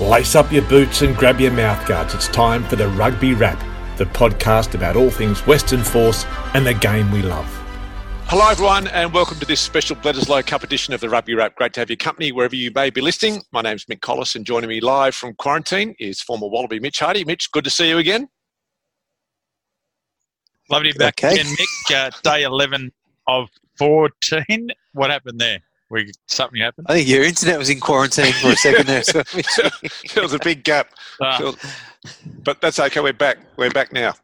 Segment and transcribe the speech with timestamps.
[0.00, 2.14] Lace up your boots and grab your mouthguards.
[2.14, 3.62] It's time for the Rugby Wrap,
[3.98, 7.46] the podcast about all things Western Force and the game we love.
[8.24, 11.54] Hello, everyone, and welcome to this special Bledisloe Cup edition of the Rugby Wrap.
[11.54, 13.42] Great to have your company wherever you may be listening.
[13.52, 17.26] My name's Mick Collis, and joining me live from quarantine is former Wallaby Mitch Hardy.
[17.26, 18.26] Mitch, good to see you again.
[20.70, 21.34] Lovely to be back okay.
[21.34, 21.94] again, Mick.
[21.94, 22.90] Uh, day 11
[23.26, 24.70] of 14.
[24.94, 25.58] What happened there?
[25.90, 26.86] We, something happened?
[26.88, 29.02] I think your internet was in quarantine for a second there.
[29.02, 29.22] So
[30.14, 30.88] there was a big gap.
[31.20, 31.52] Uh,
[32.44, 33.00] but that's okay.
[33.00, 33.38] We're back.
[33.56, 34.14] We're back now.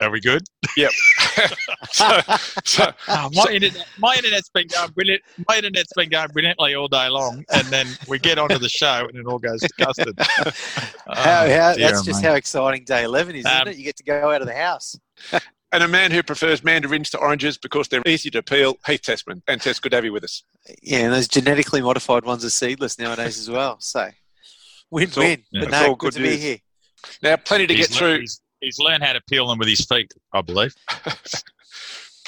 [0.00, 0.44] Are we good?
[0.76, 0.90] Yep.
[1.90, 2.20] so,
[2.64, 5.22] so, oh, my, so, internet, my internet's been going brilliant.
[5.48, 9.06] My internet's been going brilliantly all day long, and then we get onto the show
[9.08, 10.14] and it all goes to custard.
[10.18, 10.52] how,
[11.14, 13.76] how, oh, that's just how exciting day eleven is, isn't um, it?
[13.76, 14.96] You get to go out of the house.
[15.70, 19.42] And a man who prefers mandarins to oranges because they're easy to peel, Heath Tessmann.
[19.46, 20.42] And Tess, good to have you with us.
[20.82, 23.76] Yeah, and those genetically modified ones are seedless nowadays as well.
[23.80, 24.08] So
[24.90, 25.44] win-win.
[25.50, 25.60] Yeah.
[25.64, 26.36] But no, good, good to news.
[26.36, 26.58] be here.
[27.22, 28.20] Now, plenty to he's get through.
[28.20, 30.74] He's, he's learned how to peel them with his feet, I believe.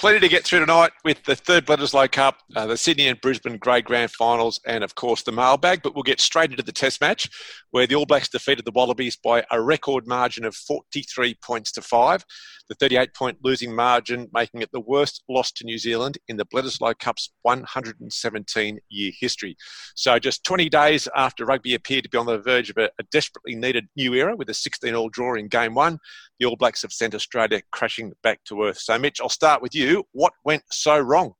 [0.00, 3.58] plenty to get through tonight with the third Bledisloe Cup, uh, the Sydney and Brisbane
[3.58, 5.82] Grey Grand Finals, and of course the mailbag.
[5.82, 7.28] But we'll get straight into the Test match,
[7.70, 11.82] where the All Blacks defeated the Wallabies by a record margin of 43 points to
[11.82, 12.24] five
[12.70, 16.46] the 38 point losing margin, making it the worst loss to New Zealand in the
[16.46, 19.56] Bledisloe Cup's 117 year history.
[19.96, 23.02] So, just 20 days after rugby appeared to be on the verge of a, a
[23.10, 25.98] desperately needed new era with a 16 all draw in game one,
[26.38, 28.78] the All Blacks have sent Australia crashing back to earth.
[28.78, 29.89] So, Mitch, I'll start with you.
[30.12, 31.34] What went so wrong?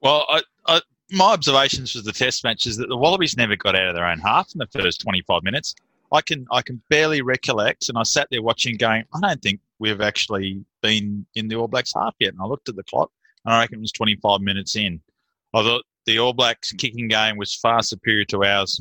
[0.00, 3.76] Well, I, I, my observations for the test match is that the Wallabies never got
[3.76, 5.74] out of their own half in the first 25 minutes.
[6.12, 9.60] I can I can barely recollect, and I sat there watching, going, I don't think
[9.78, 12.32] we've actually been in the All Blacks half yet.
[12.32, 13.10] And I looked at the clock,
[13.44, 15.00] and I reckon it was 25 minutes in.
[15.54, 18.80] I thought the All Blacks kicking game was far superior to ours,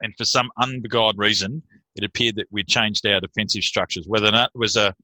[0.00, 1.62] and for some unbeguiled reason,
[1.94, 4.06] it appeared that we'd changed our defensive structures.
[4.08, 4.94] Whether or not it was a,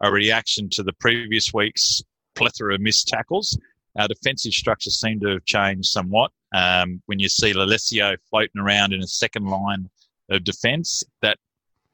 [0.00, 2.02] a reaction to the previous week's
[2.34, 3.58] plethora of missed tackles,
[3.98, 6.32] our defensive structure seemed to have changed somewhat.
[6.52, 9.88] Um, when you see Lolesio floating around in a second line
[10.30, 11.38] of defence, that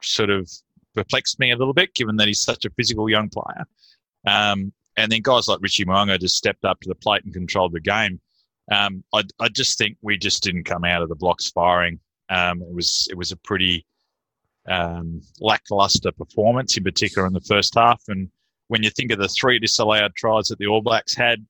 [0.02, 0.50] sort of
[0.94, 3.64] perplexed me a little bit, given that he's such a physical young player.
[4.26, 7.72] Um, and then guys like Richie Mo'unga just stepped up to the plate and controlled
[7.72, 8.20] the game.
[8.70, 11.98] Um, I, I, just think we just didn't come out of the blocks firing.
[12.28, 13.84] Um, it was it was a pretty
[14.68, 18.02] um, lackluster performance, in particular in the first half.
[18.06, 18.30] And
[18.70, 21.44] when you think of the three disallowed tries that the All Blacks had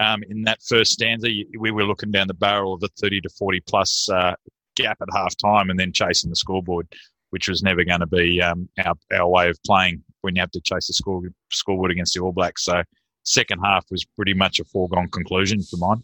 [0.00, 3.28] um, in that first stanza, we were looking down the barrel of a 30 to
[3.28, 4.34] 40 plus uh,
[4.76, 6.88] gap at half time and then chasing the scoreboard
[7.30, 10.50] which was never going to be um, our, our way of playing when you have
[10.50, 12.64] to chase the score, scoreboard against the All Blacks.
[12.64, 12.82] So
[13.24, 16.02] second half was pretty much a foregone conclusion for mine.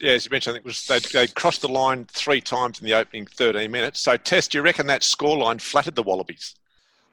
[0.00, 2.86] Yeah, as you mentioned, I think was they, they crossed the line three times in
[2.86, 4.00] the opening 13 minutes.
[4.00, 6.56] So, Tess, do you reckon that scoreline flattered the Wallabies?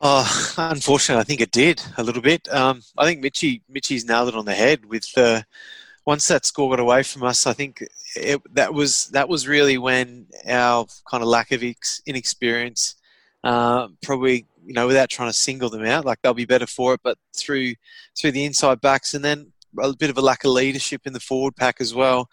[0.03, 2.51] Oh, unfortunately, I think it did a little bit.
[2.51, 5.06] Um, I think Mitchy Mitchy's nailed it on the head with
[6.06, 7.45] once that score got away from us.
[7.45, 12.01] I think it, that was that was really when our kind of lack of ex,
[12.07, 12.95] inexperience
[13.44, 16.95] uh, probably you know without trying to single them out, like they'll be better for
[16.95, 17.75] it, but through
[18.18, 19.51] through the inside backs and then
[19.81, 22.28] a bit of a lack of leadership in the forward pack as well.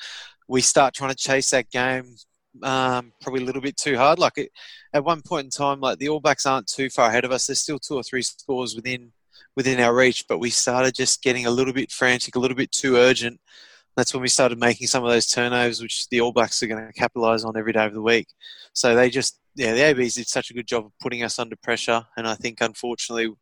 [0.48, 2.16] We start trying to chase that game
[2.62, 4.18] um, probably a little bit too hard.
[4.18, 4.50] Like it,
[4.92, 7.46] at one point in time, like the All Blacks aren't too far ahead of us.
[7.46, 9.12] There's still two or three scores within
[9.56, 12.70] within our reach, but we started just getting a little bit frantic, a little bit
[12.72, 13.40] too urgent.
[13.96, 16.86] That's when we started making some of those turnovers, which the All Blacks are going
[16.86, 18.28] to capitalise on every day of the week.
[18.72, 21.56] So they just yeah, the ABs did such a good job of putting us under
[21.56, 23.34] pressure, and I think unfortunately,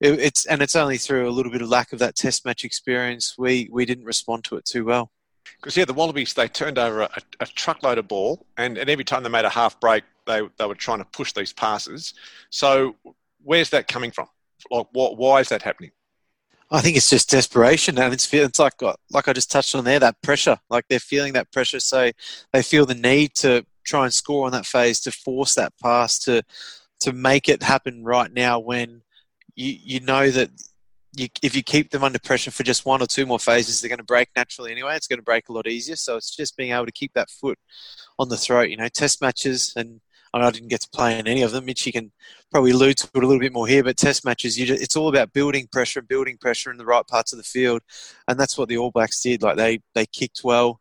[0.00, 2.64] it, it's and it's only through a little bit of lack of that test match
[2.64, 5.12] experience we we didn't respond to it too well.
[5.56, 9.04] Because yeah, the Wallabies they turned over a, a, truckload of ball, and, and every
[9.04, 12.14] time they made a half break, they they were trying to push these passes.
[12.50, 12.96] So
[13.42, 14.28] where's that coming from?
[14.70, 15.90] Like, what, why is that happening?
[16.70, 19.84] I think it's just desperation, and it's it's like uh, like I just touched on
[19.84, 20.58] there that pressure.
[20.68, 22.10] Like they're feeling that pressure, so
[22.52, 26.18] they feel the need to try and score on that phase to force that pass
[26.20, 26.42] to
[27.00, 29.02] to make it happen right now when
[29.56, 30.50] you you know that
[31.12, 33.88] you, if you keep them under pressure for just one or two more phases, they're
[33.88, 34.96] going to break naturally anyway.
[34.96, 35.96] It's going to break a lot easier.
[35.96, 37.58] So it's just being able to keep that foot
[38.18, 38.70] on the throat.
[38.70, 40.00] You know, test matches, and
[40.32, 41.64] I, didn't get to play in any of them.
[41.64, 42.12] Mitch, you can
[42.50, 45.08] probably allude to it a little bit more here, but test matches, just, it's all
[45.08, 47.82] about building pressure, and building pressure in the right parts of the field,
[48.28, 49.42] and that's what the All Blacks did.
[49.42, 50.80] Like they they kicked well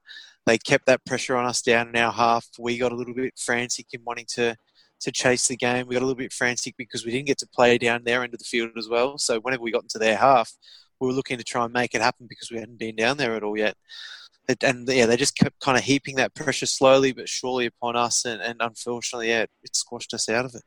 [0.49, 2.47] they kept that pressure on us down in our half.
[2.57, 4.55] We got a little bit frantic in wanting to
[5.01, 5.87] to chase the game.
[5.87, 8.33] We got a little bit frantic because we didn't get to play down their end
[8.33, 9.17] of the field as well.
[9.17, 10.51] So whenever we got into their half,
[10.99, 13.35] we were looking to try and make it happen because we hadn't been down there
[13.35, 13.75] at all yet.
[14.63, 18.25] And yeah, they just kept kind of heaping that pressure slowly but surely upon us,
[18.25, 20.63] and, and unfortunately, yeah, it squashed us out of it.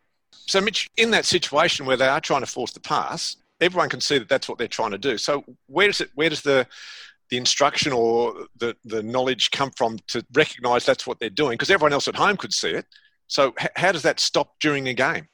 [0.47, 4.01] So, Mitch, in that situation where they are trying to force the pass, everyone can
[4.01, 5.19] see that that's what they're trying to do.
[5.19, 6.11] So, where does it?
[6.15, 6.67] Where does the
[7.31, 11.53] the instruction or the, the knowledge come from to recognise that's what they're doing?
[11.53, 12.87] Because everyone else at home could see it.
[13.33, 15.27] So, h- how does that stop during a game?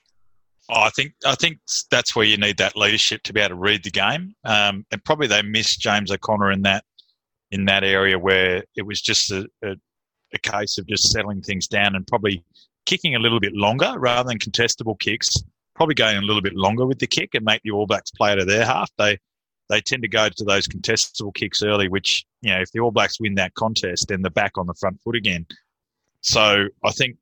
[0.70, 1.58] Oh, I think I think
[1.90, 4.34] that's where you need that leadership to be able to read the game.
[4.44, 6.84] Um, and probably they missed James O'Connor in that
[7.50, 9.74] in that area where it was just a, a,
[10.32, 12.44] a case of just settling things down and probably
[12.86, 15.36] kicking a little bit longer rather than contestable kicks.
[15.74, 18.38] Probably going a little bit longer with the kick and make the All Blacks play
[18.38, 18.92] of their half.
[18.96, 19.18] They
[19.70, 22.92] they tend to go to those contestable kicks early, which you know if the All
[22.92, 25.46] Blacks win that contest, then they're back on the front foot again.
[26.20, 27.16] So I think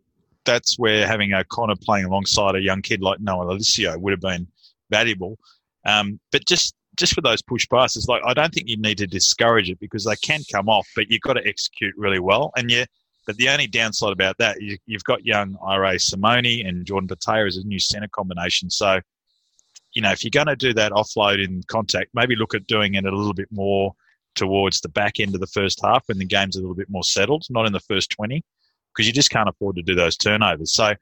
[0.46, 4.46] that's where having O'Connor playing alongside a young kid like Noah Lolesio would have been
[4.90, 5.38] valuable.
[5.84, 9.06] Um, but just just for those push passes, like I don't think you need to
[9.06, 12.52] discourage it because they can come off, but you've got to execute really well.
[12.56, 12.86] And yeah,
[13.26, 17.46] but the only downside about that, you, have got young Irae Simone and Jordan Petaia
[17.46, 18.70] as a new centre combination.
[18.70, 19.00] So,
[19.92, 22.94] you know, if you're going to do that offload in contact, maybe look at doing
[22.94, 23.92] it a little bit more
[24.36, 27.04] towards the back end of the first half when the game's a little bit more
[27.04, 28.42] settled, not in the first 20
[28.96, 30.72] because you just can't afford to do those turnovers.
[30.72, 30.94] So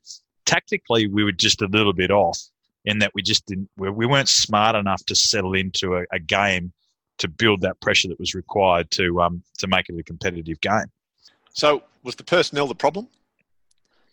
[0.45, 2.41] tactically, we were just a little bit off
[2.85, 6.73] in that we just didn't, we weren't smart enough to settle into a, a game
[7.19, 10.87] to build that pressure that was required to um, to make it a competitive game.
[11.53, 13.09] So was the personnel the problem?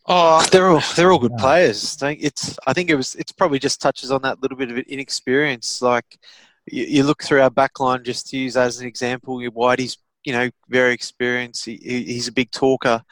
[0.06, 1.98] Oh, they're all they're all good players.
[2.02, 5.82] It's I think it was it's probably just touches on that little bit of inexperience.
[5.82, 6.20] Like
[6.66, 10.50] you, you look through our backline, just to use as an example, Whitey's you know
[10.70, 11.66] very experienced.
[11.66, 13.04] He, he's a big talker,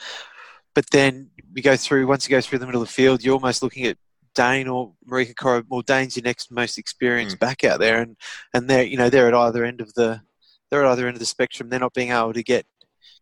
[0.75, 3.33] but then we go through once you go through the middle of the field, you're
[3.33, 3.97] almost looking at
[4.35, 5.63] Dane or Marika Koro.
[5.67, 7.39] Well, Dane's your next most experienced mm.
[7.39, 8.15] back out there, and
[8.53, 10.21] and they're you know they're at either end of the
[10.69, 11.69] they're at either end of the spectrum.
[11.69, 12.65] They're not being able to get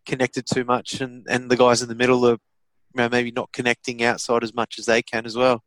[0.06, 2.40] connected too much, and and the guys in the middle are you
[2.96, 5.64] know, maybe not connecting outside as much as they can as well.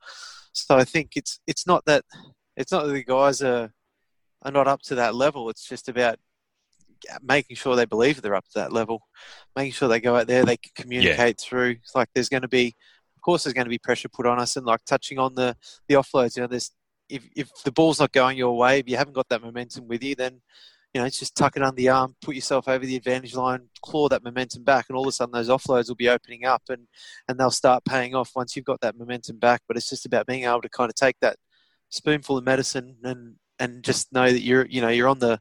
[0.53, 2.05] So I think it's it's not that
[2.56, 3.73] it's not that the guys are
[4.43, 5.49] are not up to that level.
[5.50, 6.19] It's just about
[7.23, 9.06] making sure they believe they're up to that level,
[9.56, 11.49] making sure they go out there, they can communicate yeah.
[11.49, 11.70] through.
[11.82, 12.75] It's like there's going to be,
[13.17, 15.56] of course, there's going to be pressure put on us, and like touching on the
[15.88, 16.37] the offloads.
[16.37, 16.70] You know, there's
[17.08, 20.02] if if the ball's not going your way, if you haven't got that momentum with
[20.02, 20.41] you, then
[20.94, 23.69] you know it's just tuck it under the arm, put yourself over the advantage line,
[23.82, 26.62] claw that momentum back, and all of a sudden those offloads will be opening up,
[26.69, 26.87] and
[27.29, 29.62] and they'll start paying off once you've got that momentum back.
[29.69, 31.37] But it's just about being able to kind of take that
[31.91, 35.38] spoonful of medicine and and just know that you're you know you're on the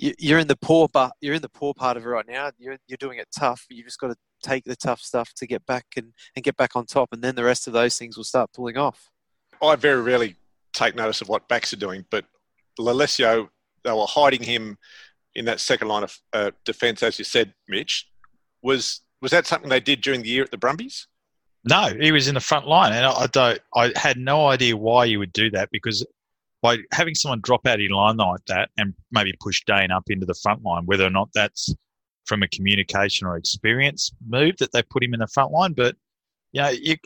[0.00, 2.50] you're in the poor but you're in the poor part of it right now.
[2.58, 3.66] You're you're doing it tough.
[3.68, 6.74] You just got to take the tough stuff to get back and, and get back
[6.74, 9.10] on top, and then the rest of those things will start pulling off.
[9.62, 10.36] I very rarely
[10.72, 12.24] take notice of what backs are doing, but
[12.78, 13.48] Lolesio,
[13.84, 14.78] they were hiding him
[15.34, 18.08] in that second line of uh, defence, as you said, Mitch.
[18.62, 21.06] Was was that something they did during the year at the Brumbies?
[21.64, 23.60] No, he was in the front line, and I, I don't.
[23.74, 26.06] I had no idea why you would do that because
[26.62, 30.26] by having someone drop out in line like that and maybe push Dane up into
[30.26, 31.74] the front line, whether or not that's
[32.26, 35.72] from a communication or experience move that they put him in the front line.
[35.72, 35.96] But
[36.52, 36.96] you know, you,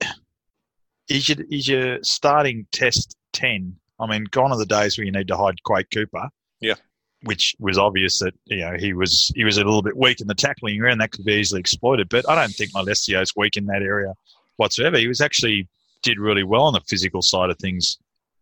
[1.08, 3.76] is your is your starting test ten?
[3.98, 6.28] I mean, gone are the days where you need to hide Quade Cooper.
[6.60, 6.74] Yeah.
[7.22, 10.28] Which was obvious that you know he was he was a little bit weak in
[10.28, 12.08] the tackling area, and that could be easily exploited.
[12.08, 14.14] But I don't think Lolesio's weak in that area
[14.56, 14.98] whatsoever.
[14.98, 15.66] He was actually
[16.02, 17.98] did really well on the physical side of things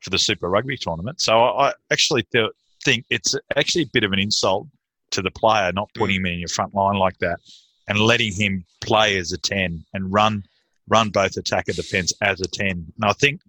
[0.07, 1.21] for the Super Rugby tournament.
[1.21, 2.53] So I actually th-
[2.85, 4.69] think it's actually a bit of an insult
[5.11, 6.01] to the player not hmm.
[6.01, 7.41] putting him in your front line like that
[7.89, 10.45] and letting him play as a 10 and run
[10.89, 12.69] run both attack and defence as a 10.
[12.69, 13.41] And I think,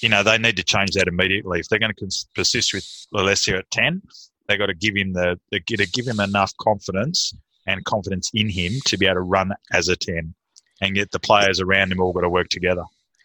[0.00, 1.60] you know, they need to change that immediately.
[1.60, 4.00] If they're going to persist with Lolesio at 10,
[4.48, 7.34] they've got to give him the, the to give him enough confidence
[7.66, 10.34] and confidence in him to be able to run as a 10
[10.80, 12.84] and get the players around him all got to work together.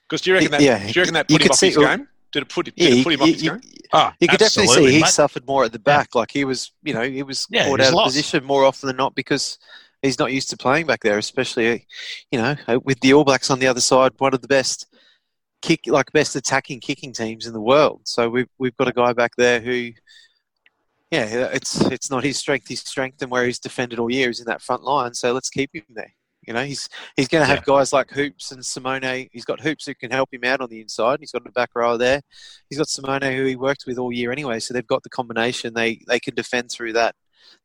[0.10, 2.09] Because do you reckon that, yeah, do you reckon that put him off his game?
[2.32, 4.92] Did it put, did yeah, it put him you, you, ah, you could definitely see
[4.92, 5.10] he mate.
[5.10, 6.10] suffered more at the back.
[6.14, 6.20] Yeah.
[6.20, 8.98] Like he was, you know, he was yeah, caught out of position more often than
[8.98, 9.58] not because
[10.02, 11.88] he's not used to playing back there, especially,
[12.32, 14.88] you know, with the All Blacks on the other side, one of the best
[15.62, 18.02] kick, like best attacking kicking teams in the world.
[18.06, 19.92] So we've we've got a guy back there who,
[21.10, 22.68] yeah, it's it's not his strength.
[22.68, 25.14] His strength and where he's defended all year is in that front line.
[25.14, 26.14] So let's keep him there.
[26.48, 27.76] You know, he's he's going to have yeah.
[27.76, 29.28] guys like Hoops and Simone.
[29.32, 31.20] He's got Hoops who can help him out on the inside.
[31.20, 32.22] He's got a back row there.
[32.70, 34.60] He's got Simone who he worked with all year anyway.
[34.60, 35.74] So they've got the combination.
[35.74, 37.16] They they can defend through that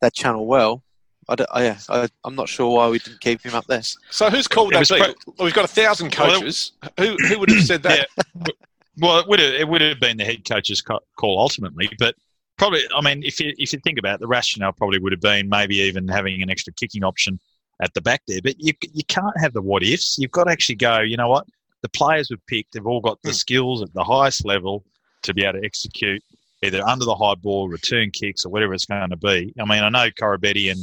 [0.01, 0.83] that channel well.
[1.27, 3.81] I, I, I, am not sure why we didn't keep him up there.
[4.11, 4.87] So who's called that?
[4.87, 6.73] Pro- oh, We've got a thousand coaches.
[6.97, 8.07] Well, who who would have said that?
[8.17, 8.53] Yeah.
[8.97, 12.15] Well, it would have it would have been the head coach's call ultimately, but
[12.57, 12.81] probably.
[12.95, 15.49] I mean, if you if you think about it, the rationale, probably would have been
[15.49, 17.39] maybe even having an extra kicking option
[17.81, 18.41] at the back there.
[18.43, 20.17] But you you can't have the what ifs.
[20.17, 20.99] You've got to actually go.
[20.99, 21.45] You know what?
[21.85, 23.35] the players we've picked, they've all got the Hmm.
[23.35, 24.83] skills at the highest level
[25.21, 26.23] to be able to execute
[26.63, 29.53] either under the high ball, return kicks, or whatever it's going to be.
[29.61, 30.79] I mean, I know Koroibete and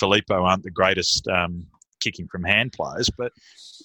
[0.00, 1.66] Filipo aren't the greatest um,
[1.98, 3.32] kicking from hand players, but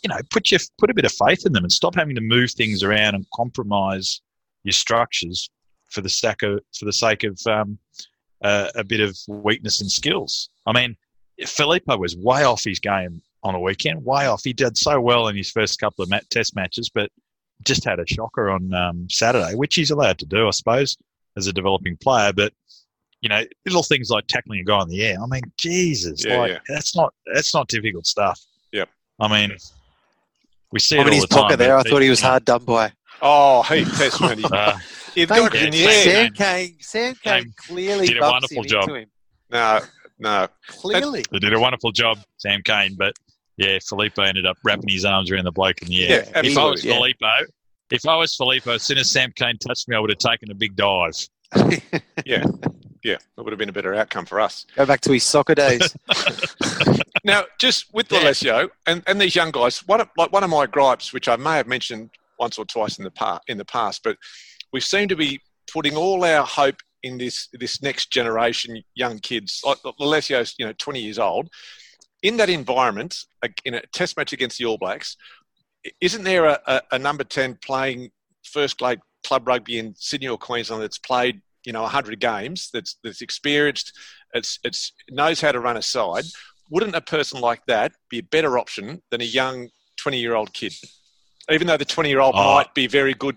[0.03, 2.21] you know, put your put a bit of faith in them and stop having to
[2.21, 4.21] move things around and compromise
[4.63, 5.49] your structures
[5.89, 7.79] for the sake of for the sake of um,
[8.43, 10.49] uh, a bit of weakness and skills.
[10.67, 10.95] I mean,
[11.43, 14.41] Filipo was way off his game on a weekend, way off.
[14.43, 17.09] He did so well in his first couple of mat- test matches, but
[17.63, 20.95] just had a shocker on um, Saturday, which he's allowed to do, I suppose,
[21.37, 22.33] as a developing player.
[22.33, 22.53] But
[23.21, 25.17] you know, little things like tackling a guy in the air.
[25.21, 26.59] I mean, Jesus, Yeah, like yeah.
[26.67, 28.39] that's not that's not difficult stuff.
[28.71, 28.85] Yeah,
[29.19, 29.57] I mean,
[30.71, 31.43] we see I it mean, all his the time.
[31.43, 32.91] pocket there, I thought he was hard done by.
[33.21, 34.37] Oh, he Tessmann.
[34.39, 34.77] he- Uh,
[35.13, 35.65] You've got it you.
[35.67, 36.03] in the Yeah, air.
[36.03, 38.83] Sam Cane, Sam Cane clearly did a bumps wonderful him job.
[38.83, 39.09] into him.
[39.51, 39.79] No,
[40.21, 40.47] no.
[40.67, 41.23] Clearly.
[41.31, 42.95] they did a wonderful job, Sam Cane.
[42.97, 43.13] But
[43.57, 46.23] yeah, Filipo ended up wrapping his arms around the bloke in the air.
[46.33, 47.15] Yeah, if I was absolutely.
[47.19, 47.27] Yeah.
[47.41, 47.45] Filipo,
[47.91, 50.49] if I was Filipo, as soon as Sam Cane touched me, I would have taken
[50.51, 51.13] a big dive.
[52.25, 52.43] Yeah,
[53.03, 53.17] yeah.
[53.35, 54.65] That would have been a better outcome for us.
[54.75, 55.95] Go back to his soccer days.
[57.23, 58.19] Now, just with Yeah.
[58.21, 61.35] Lolesio and, and these young guys, one of, like one of my gripes, which I
[61.35, 62.09] may have mentioned
[62.39, 64.17] once or twice in the past, in the past, but
[64.73, 65.39] we seem to be
[65.71, 69.61] putting all our hope in this this next generation young kids.
[69.65, 71.49] Like Lolesio's, you know, 20 years old.
[72.23, 73.17] In that environment,
[73.65, 75.17] in a test match against the All Blacks,
[75.99, 78.11] isn't there a, a, a number 10 playing
[78.43, 82.97] first grade club rugby in Sydney or Queensland that's played, you know, 100 games, that's
[83.03, 83.97] that's experienced,
[84.33, 86.25] it's it's knows how to run a side?
[86.69, 90.53] Wouldn't a person like that be a better option than a young 20 year old
[90.53, 90.73] kid?
[91.49, 92.55] Even though the 20 year old Oh.
[92.55, 93.35] might be very good,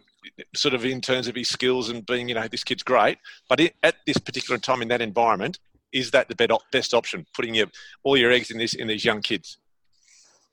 [0.55, 3.61] sort of in terms of his skills and being, you know, this kid's great, but
[3.61, 5.59] it, at this particular time in that environment,
[5.93, 7.25] is that the best option?
[7.35, 7.69] Putting your
[8.03, 9.59] all your eggs in this in these young kids.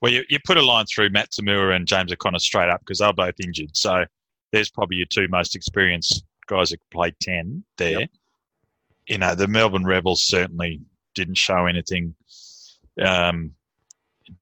[0.00, 2.98] Well, you, you put a line through Matt To'omua and James O'Connor straight up because
[2.98, 3.76] they're both injured.
[3.76, 4.04] So
[4.52, 8.08] there's probably your two most experienced guys that played 10 there.
[9.06, 10.80] You know, the Melbourne Rebels certainly
[11.14, 12.16] didn't show anything
[13.00, 13.52] um,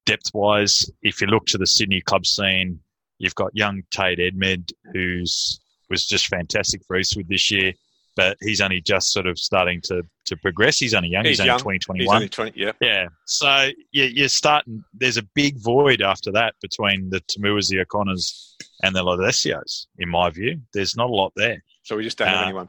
[0.06, 0.90] depth wise.
[1.02, 2.80] If you look to the Sydney club scene,
[3.20, 7.72] you've got young Tate Edmed, who's was just fantastic for Eastwood this year,
[8.16, 10.78] but he's only just sort of starting to, to progress.
[10.78, 11.24] He's only young.
[11.24, 11.58] He's, He's only young.
[11.58, 12.16] 20, He's 21.
[12.16, 12.72] only 20, yeah.
[12.80, 13.06] Yeah.
[13.26, 14.82] So you, you're starting.
[14.94, 19.86] There's a big void after that between the To'omuas, the O'Connors, and the Lolesios.
[19.98, 21.62] In my view, there's not a lot there.
[21.82, 22.68] So we just don't have Uh, anyone.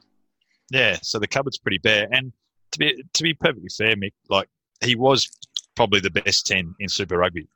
[0.71, 0.97] Yeah.
[1.03, 2.07] So the cupboard's pretty bare.
[2.11, 2.33] And
[2.71, 4.47] to be to be perfectly fair, Mick, like
[4.83, 5.29] he was
[5.75, 7.47] probably the best ten in Super Rugby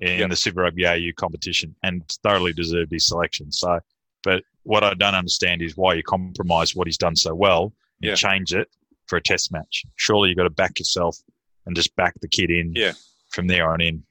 [0.00, 0.30] in Yep.
[0.30, 3.52] the Super Rugby AU competition, and thoroughly deserved his selection.
[3.52, 3.78] So,
[4.22, 8.10] but what I don't understand is why you compromise what he's done so well and
[8.10, 8.14] Yeah.
[8.14, 8.68] change it
[9.06, 9.84] for a test match.
[9.96, 11.18] Surely you've got to back yourself
[11.66, 12.92] and just back the kid in Yeah.
[13.30, 14.04] from there on in.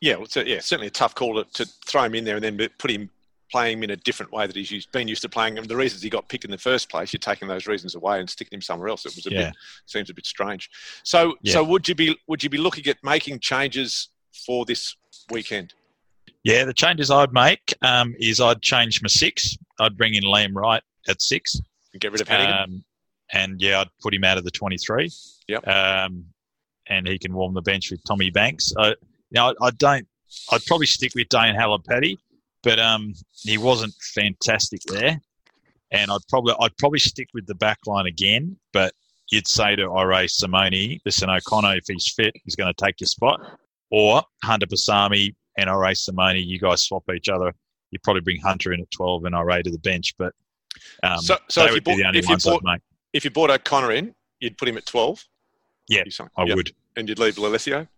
[0.00, 2.44] Yeah, well, so, yeah, certainly a tough call to, to throw him in there and
[2.44, 3.10] then put him
[3.52, 5.64] playing him in a different way that he's used, been used to playing him.
[5.64, 8.30] The reasons he got picked in the first place, you're taking those reasons away and
[8.30, 9.04] sticking him somewhere else.
[9.04, 9.46] It was a Yeah.
[9.50, 9.56] bit
[9.86, 10.70] seems a bit strange.
[11.02, 11.54] So, Yeah.
[11.54, 14.08] so would you be would you be looking at making changes
[14.46, 14.94] for this
[15.30, 15.74] weekend?
[16.42, 19.56] Yeah, the changes I'd make um, is I'd change my six.
[19.78, 21.60] I'd bring in Liam Wright at six.
[21.92, 22.64] And get rid of Hanigan?
[22.64, 22.84] Um,
[23.32, 25.10] and yeah, I'd put him out of the 23.
[25.48, 25.68] Yep.
[25.68, 26.24] Um,
[26.88, 28.72] and he can warm the bench with Tommy Banks.
[28.78, 28.96] I, you
[29.32, 30.06] know, I, I don't,
[30.50, 32.18] I'd probably stick with Dane Haylett-Petty,
[32.62, 35.20] but um, he wasn't fantastic there.
[35.92, 38.94] And I'd probably, I'd probably stick with the back line again, but
[39.30, 43.08] you'd say to Irae Simone, listen, O'Connor, if he's fit, he's going to take your
[43.08, 43.40] spot.
[43.90, 47.52] Or Hunter Paisami and Irae Simone, you guys swap each other.
[47.90, 50.32] You probably bring Hunter in at 12 and Ira to the bench, but
[51.02, 52.80] um, So- so if you bought- if you bought-
[53.12, 55.24] if you brought O'Connor in, you'd put him at twelve.
[55.88, 56.04] Yeah,
[56.36, 56.56] I yep.
[56.56, 56.74] would.
[56.96, 57.88] and you'd leave Lolesio.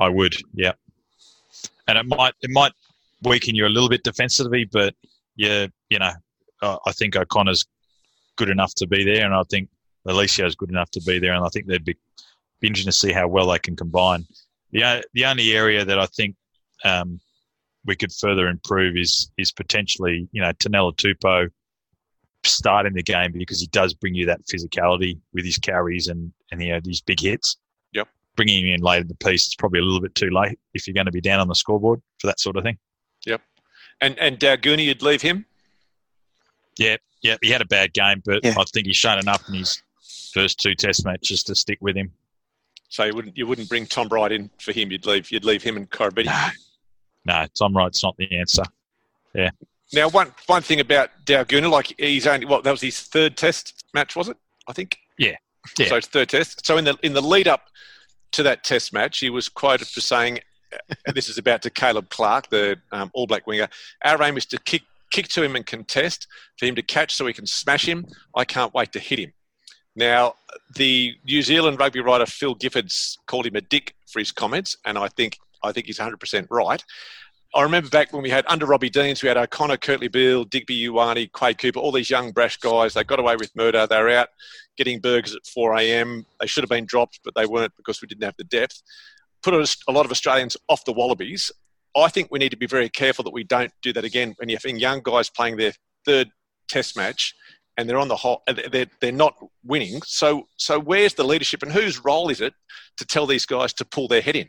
[0.00, 0.34] I would.
[0.52, 0.72] Yeah.
[1.86, 2.72] And it might it might
[3.22, 4.94] weaken you a little bit defensively, but
[5.36, 6.12] yeah, you know,
[6.62, 7.64] uh, I think O'Connor's
[8.36, 9.68] good enough to be there, and I think
[10.06, 11.94] Lolesio's good enough to be there, and I think they'd be,
[12.60, 14.26] be interesting to see how well they can combine.
[14.76, 16.36] The the only area that I think
[16.84, 17.18] um,
[17.86, 21.48] we could further improve is is potentially you know Taniela Tupou
[22.44, 26.62] starting the game because he does bring you that physicality with his carries and and
[26.62, 27.56] you know these big hits.
[27.92, 28.08] Yep.
[28.36, 30.86] Bringing him in late in the piece is probably a little bit too late if
[30.86, 32.76] you're going to be down on the scoreboard for that sort of thing.
[33.24, 33.40] Yep.
[34.02, 35.46] And and Daugunu, you'd leave him.
[36.78, 38.54] Yeah, yeah, he had a bad game, but Yeah.
[38.58, 39.82] I think he's shown enough in his
[40.34, 42.12] first two Test matches to stick with him.
[42.88, 44.90] So you wouldn't you wouldn't bring Tom Wright in for him.
[44.90, 46.26] You'd leave you'd leave him and Koroibete.
[46.26, 46.50] No,
[47.24, 48.62] no, Tom Wright's not the answer.
[49.34, 49.50] Yeah.
[49.92, 53.84] Now, one one thing about Daugunu, like he's only what that was his third Test
[53.94, 54.36] match, was it?
[54.68, 54.98] I think.
[55.18, 55.36] Yeah.
[55.78, 55.88] Yeah.
[55.88, 56.66] So it's third Test.
[56.66, 57.68] So in the in the lead up
[58.32, 60.40] to that Test match, he was quoted for saying,
[61.14, 63.68] this is about to Caleb Clarke, the um, All Black winger.
[64.04, 66.26] Our aim is to kick kick to him and contest
[66.58, 68.06] for him to catch so we can smash him.
[68.34, 69.32] I can't wait to hit him.
[69.96, 70.34] Now,
[70.74, 74.98] the New Zealand rugby writer Phil Giffords called him a dick for his comments, and
[74.98, 76.84] I think I think he's 100% right.
[77.54, 80.88] I remember back when we had under Robbie Deans, we had O'Connor, Kurtley Beale, Digby
[80.88, 82.92] Ioane, Quade Cooper, all these young brash guys.
[82.92, 83.86] They got away with murder.
[83.86, 84.28] They were out
[84.76, 86.26] getting burgers at 4 a.m.
[86.38, 88.82] They should have been dropped, but they weren't because we didn't have the depth.
[89.42, 91.50] Put a lot of Australians off the Wallabies.
[91.96, 94.50] I think we need to be very careful that we don't do that again when
[94.50, 95.72] you're having young guys playing their
[96.04, 96.28] third
[96.68, 97.34] test match
[97.76, 100.00] and they're on the hot, they're, they're not winning.
[100.04, 102.54] So, so where's the leadership and whose role is it
[102.96, 104.48] to tell these guys to pull their head in?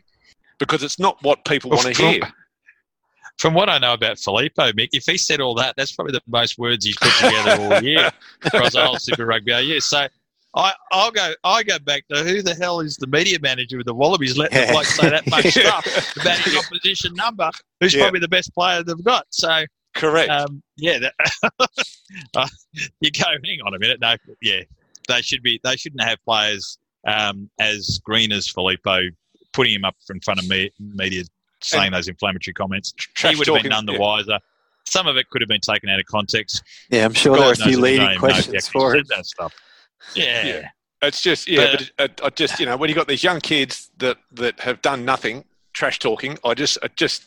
[0.58, 2.20] Because it's not what people well, want to hear.
[3.38, 6.22] From what I know about Filipo, Mick, if he said all that, that's probably the
[6.26, 8.10] most words he's put together all year
[8.44, 9.78] across the whole Super Rugby year.
[9.78, 10.08] So
[10.56, 11.34] I, will go.
[11.44, 14.66] I go back to who the hell is the media manager with the Wallabies letting
[14.66, 18.02] the bloke say that much stuff about his opposition number, who's yeah.
[18.02, 19.26] probably the best player they've got.
[19.30, 19.64] So
[19.98, 20.30] correct.
[20.30, 21.14] Um, yeah, that,
[22.36, 22.48] uh,
[23.00, 23.24] you go.
[23.44, 24.00] Hang on a minute.
[24.00, 24.62] No, yeah,
[25.08, 25.60] they should be.
[25.64, 29.10] They shouldn't have players um, as green as Filipo
[29.52, 31.24] putting him up in front of me, media
[31.62, 32.92] saying and those inflammatory comments.
[33.16, 33.98] He would have been none the yeah.
[33.98, 34.38] wiser.
[34.84, 36.62] Some of it could have been taken out of context.
[36.90, 39.06] Yeah, I'm sure God there are a few leading questions for it.
[39.08, 39.54] That stuff.
[40.14, 40.46] Yeah.
[40.46, 40.68] yeah.
[41.02, 43.90] It's just yeah, but, but I just you know when you got these young kids
[43.98, 46.38] that that have done nothing, trash talking.
[46.44, 47.24] I just I just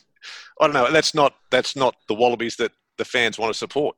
[0.62, 0.90] I don't know.
[0.90, 3.96] That's not that's not the Wallabies that the fans want to support.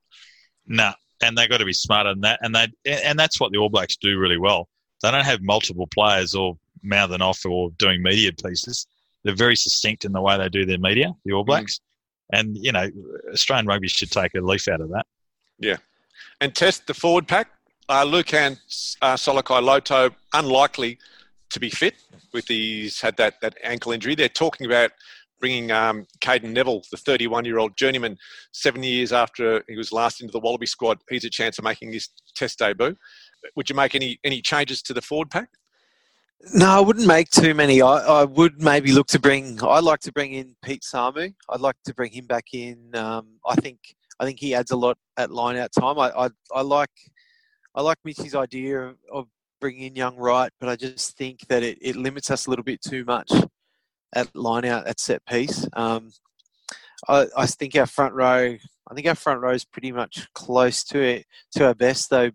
[0.67, 0.93] No,
[1.23, 2.41] and they've got to be smarter than that.
[2.43, 4.69] And they and that's what the All Blacks do really well.
[5.03, 8.87] They don't have multiple players or mouthing off or doing media pieces.
[9.23, 11.15] They're very succinct in the way they do their media.
[11.25, 11.47] The All mm.
[11.47, 11.79] Blacks,
[12.33, 12.39] mm.
[12.41, 12.89] and you know,
[13.33, 15.07] Australian rugby should take a leaf out of that.
[15.59, 15.77] Yeah,
[16.41, 17.49] and test the forward pack
[17.89, 18.59] uh, Lukhan
[19.03, 20.99] uh, Salakaia-Loto unlikely
[21.51, 21.95] to be fit
[22.33, 24.15] with he's had that, that ankle injury.
[24.15, 24.91] They're talking about
[25.45, 28.17] bringing um, Cadeyrn Neville, the 31 year old journeyman,
[28.55, 30.97] seven years after he was last into the Wallaby squad.
[31.11, 32.97] He's a chance of making his test debut.
[33.55, 35.51] Would you make any, any changes to the forward pack?
[36.55, 37.83] No, I wouldn't make too many.
[37.83, 39.63] I, I would maybe look to bring.
[39.63, 41.35] I'd like to bring in Pete Samu.
[41.51, 42.97] I'd like to bring him back in.
[42.97, 43.81] Um, I think
[44.19, 45.99] I think he adds a lot at line out time.
[45.99, 46.89] I, I, I like
[47.75, 49.27] I like Mitchy's idea of, of
[49.61, 52.65] bringing in young Wright, but I just think that it, it limits us a little
[52.65, 53.31] bit too much
[54.15, 55.67] at line out at set piece.
[55.75, 56.13] Um,
[57.09, 58.57] I, I, think our front row,
[58.91, 62.11] I think our front row is pretty much close to it to our best.
[62.11, 62.31] Though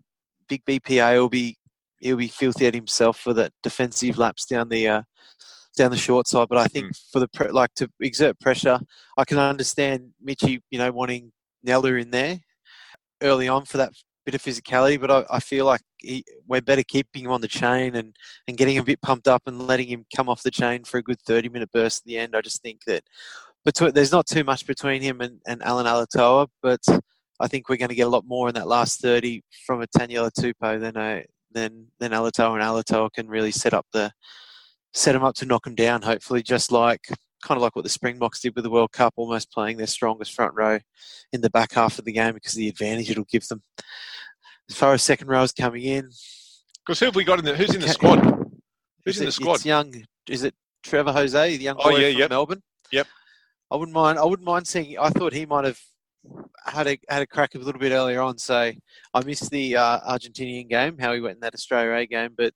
[0.48, 1.56] Big BPA will be
[2.00, 5.02] he'll be filthy at himself for that defensive lapse down the uh,
[5.76, 6.48] down the short side.
[6.48, 7.00] But I think mm.
[7.12, 8.80] for the pre- like to exert pressure,
[9.16, 12.40] I can understand Mitchy, you know, wanting Nella in there
[13.22, 13.92] early on for that
[14.30, 17.48] bit of physicality, but I, I feel like he, we're better keeping him on the
[17.48, 18.14] chain and,
[18.46, 20.98] and getting him a bit pumped up and letting him come off the chain for
[20.98, 22.36] a good 30 minute burst at the end.
[22.36, 23.02] I just think that
[23.64, 26.80] between, there's not too much between him and, and Allan Alaalatoa, but
[27.40, 29.86] I think we're going to get a lot more in that last 30 from a
[29.86, 34.12] Taniela Tupou than a, than than Alaalatoa and Alaalatoa can really set up the
[34.94, 36.02] set him up to knock him down.
[36.02, 37.08] Hopefully, just like
[37.42, 40.34] kind of like what the Springboks did with the World Cup, almost playing their strongest
[40.34, 40.78] front row
[41.32, 43.62] in the back half of the game because of the advantage it'll give them.
[44.70, 46.10] As far as second rows coming in,
[46.86, 47.56] because who have we got in the?
[47.56, 48.20] Who's in the squad?
[49.04, 49.54] Who's in the squad?
[49.56, 49.92] It's young.
[50.28, 52.30] Is it Trevor Hosea, the young oh, boy oh, yeah, from yep.
[52.30, 52.62] Melbourne?
[52.92, 53.06] Yep.
[53.70, 54.18] I wouldn't mind.
[54.18, 54.98] I wouldn't mind seeing.
[54.98, 55.78] I thought he might have
[56.64, 58.38] had a had a crack a little bit earlier on.
[58.38, 58.72] So
[59.14, 62.52] I missed the uh, Argentinian game, how he went in that Australia A game, but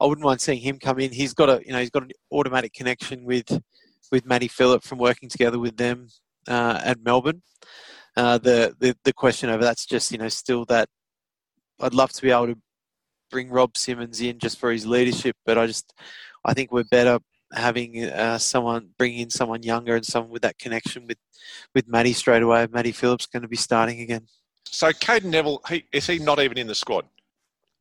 [0.00, 1.12] I wouldn't mind seeing him come in.
[1.12, 3.60] He's got a you know he's got an automatic connection with
[4.12, 6.08] with Matty Philip from working together with them
[6.48, 7.42] uh, at Melbourne.
[8.16, 10.88] Uh, the, the the question over that's just you know still that
[11.80, 12.58] I'd love to be able to
[13.30, 15.92] bring Rob Simmons in just for his leadership, but I just
[16.44, 17.18] I think we're better
[17.52, 21.18] having uh, someone bringing in someone younger and someone with that connection with
[21.74, 22.66] with Matty straight away.
[22.70, 24.26] Matty Philip's going to be starting again.
[24.68, 27.06] So Cadeyrn Neville, he, is he not even in the squad?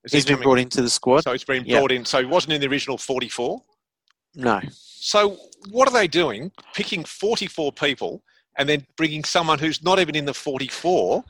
[0.03, 1.21] Is he's he been brought into the squad.
[1.21, 2.05] So he's been brought in.
[2.05, 3.63] So he wasn't in the original forty-four.
[4.35, 4.61] No.
[4.71, 5.37] So
[5.69, 6.51] what are they doing?
[6.73, 8.23] Picking 44 people
[8.57, 11.23] and then bringing someone who's not even in the 44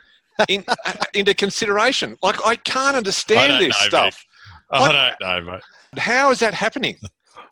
[0.47, 2.17] in, uh, into consideration.
[2.21, 4.25] Like I can't understand this know, stuff.
[4.71, 4.79] Mate.
[4.79, 5.99] I don't know, mate.
[5.99, 6.97] How is that happening?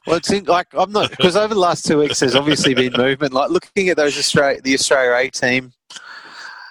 [0.06, 2.94] Well, it's in, like I'm not because over the last two weeks there's obviously been
[2.98, 3.34] movement.
[3.34, 5.72] Like looking at those Australia, the Australia A team,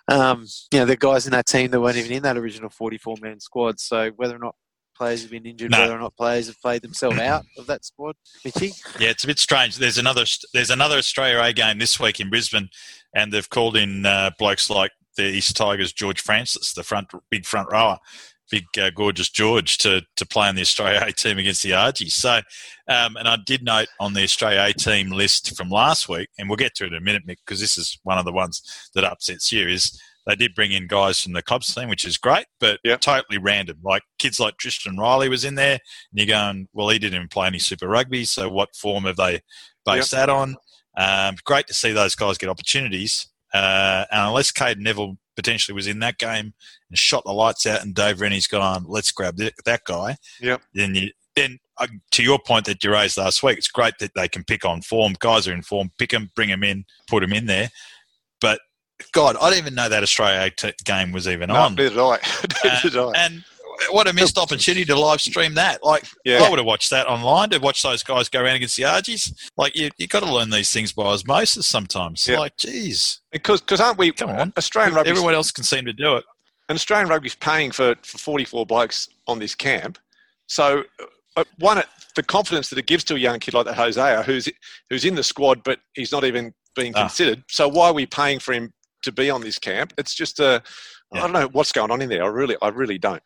[0.09, 3.17] um, you know, the guys in that team that weren't even in that original 44
[3.23, 3.81] man squad.
[3.81, 4.55] So whether or not
[4.97, 5.81] players have been injured, no.
[5.81, 8.17] whether or not players have played themselves out of that squad.
[8.45, 8.73] Mitchy?
[8.99, 9.77] Yeah, it's a bit strange.
[9.77, 12.69] There's another there's another Australia A game this week in Brisbane,
[13.15, 17.47] and they've called in uh, blokes like the East Tigers, George Francis, the front big
[17.47, 17.99] front rower,
[18.51, 22.15] big uh, gorgeous George to to play on the Australia A team against the Argies.
[22.15, 22.41] So,
[22.89, 26.49] um, and I did note on the Australia A team list from last week, and
[26.49, 28.91] we'll get to it in a minute, Mick, because this is one of the ones
[28.95, 29.67] that upsets you.
[29.67, 33.01] Is they did bring in guys from the clubs team, which is great, but Yep.
[33.01, 33.79] totally random.
[33.83, 35.81] Like kids like Tristan Riley was in there, and
[36.13, 39.41] you're going, well, he didn't even play any Super Rugby, so what form have they
[39.85, 40.57] based that on?
[40.97, 43.27] Um, great to see those guys get opportunities.
[43.55, 46.53] Uh, and unless Cadeyrn Neville potentially was in that game
[46.89, 50.17] and shot the lights out, and Dave Rennie's gone, let's grab th- that guy.
[50.41, 50.63] Yep.
[50.75, 54.13] Then you then uh, to your point that you raised last week, it's great that
[54.15, 55.15] they can pick on form.
[55.19, 57.71] Guys are in form, pick them, bring them in, put them in there.
[58.41, 58.61] But
[59.13, 61.75] God, I didn't even know that Australia t- game was even No, on.
[61.75, 62.19] did I.
[62.65, 63.13] neither did I.
[63.17, 63.45] And
[63.91, 65.83] what a missed opportunity to live stream that.
[65.85, 66.43] Like Yeah.
[66.43, 69.33] I would have watched that online to watch those guys go around against the Argies.
[69.57, 72.27] Like you, you got to learn these things by osmosis sometimes.
[72.27, 72.39] Yeah.
[72.39, 74.53] Like, geez, Because because aren't we Come on.
[74.57, 76.25] Australian rugby everyone else can seem to do it.
[76.69, 79.99] and Australian rugby's paying for, for 44 blokes on this camp.
[80.47, 80.85] So,
[81.37, 81.83] uh, one,
[82.15, 84.49] the confidence that it gives to a young kid like that Hosea, who's
[84.91, 87.03] who's in the squad, but he's not even being Ah.
[87.03, 87.43] considered.
[87.49, 89.95] So, why are we paying for him to be on this camp?
[89.97, 90.63] It's just a,
[91.13, 91.21] I Yeah.
[91.23, 92.23] don't know what's going on in there.
[92.25, 93.23] I really, I really don't.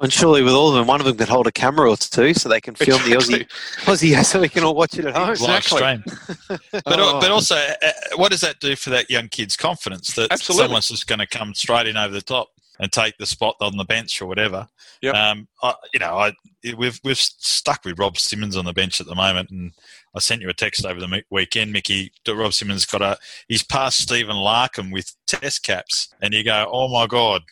[0.00, 2.34] And surely with all of them, one of them can hold a camera or two
[2.34, 3.38] so they can film Exactly.
[3.38, 5.30] the Aussie, Aussie so we can all watch it at home.
[5.30, 5.80] Exactly.
[5.80, 6.58] Live stream.
[6.84, 7.18] But, Oh.
[7.20, 10.64] but also, uh, what does that do for that young kid's confidence that Absolutely.
[10.64, 13.76] someone's just going to come straight in over the top and take the spot on
[13.78, 14.68] the bench or whatever?
[15.00, 15.14] Yep.
[15.14, 16.32] Um, I, you know, I,
[16.76, 19.72] we've we've stuck with Rob Simmons on the bench at the moment, and
[20.14, 22.12] I sent you a text over the weekend, Mickey.
[22.26, 26.88] Rob Simmons got a he's passed Stephen Larkham with test caps, and you go, oh
[26.88, 27.42] my god.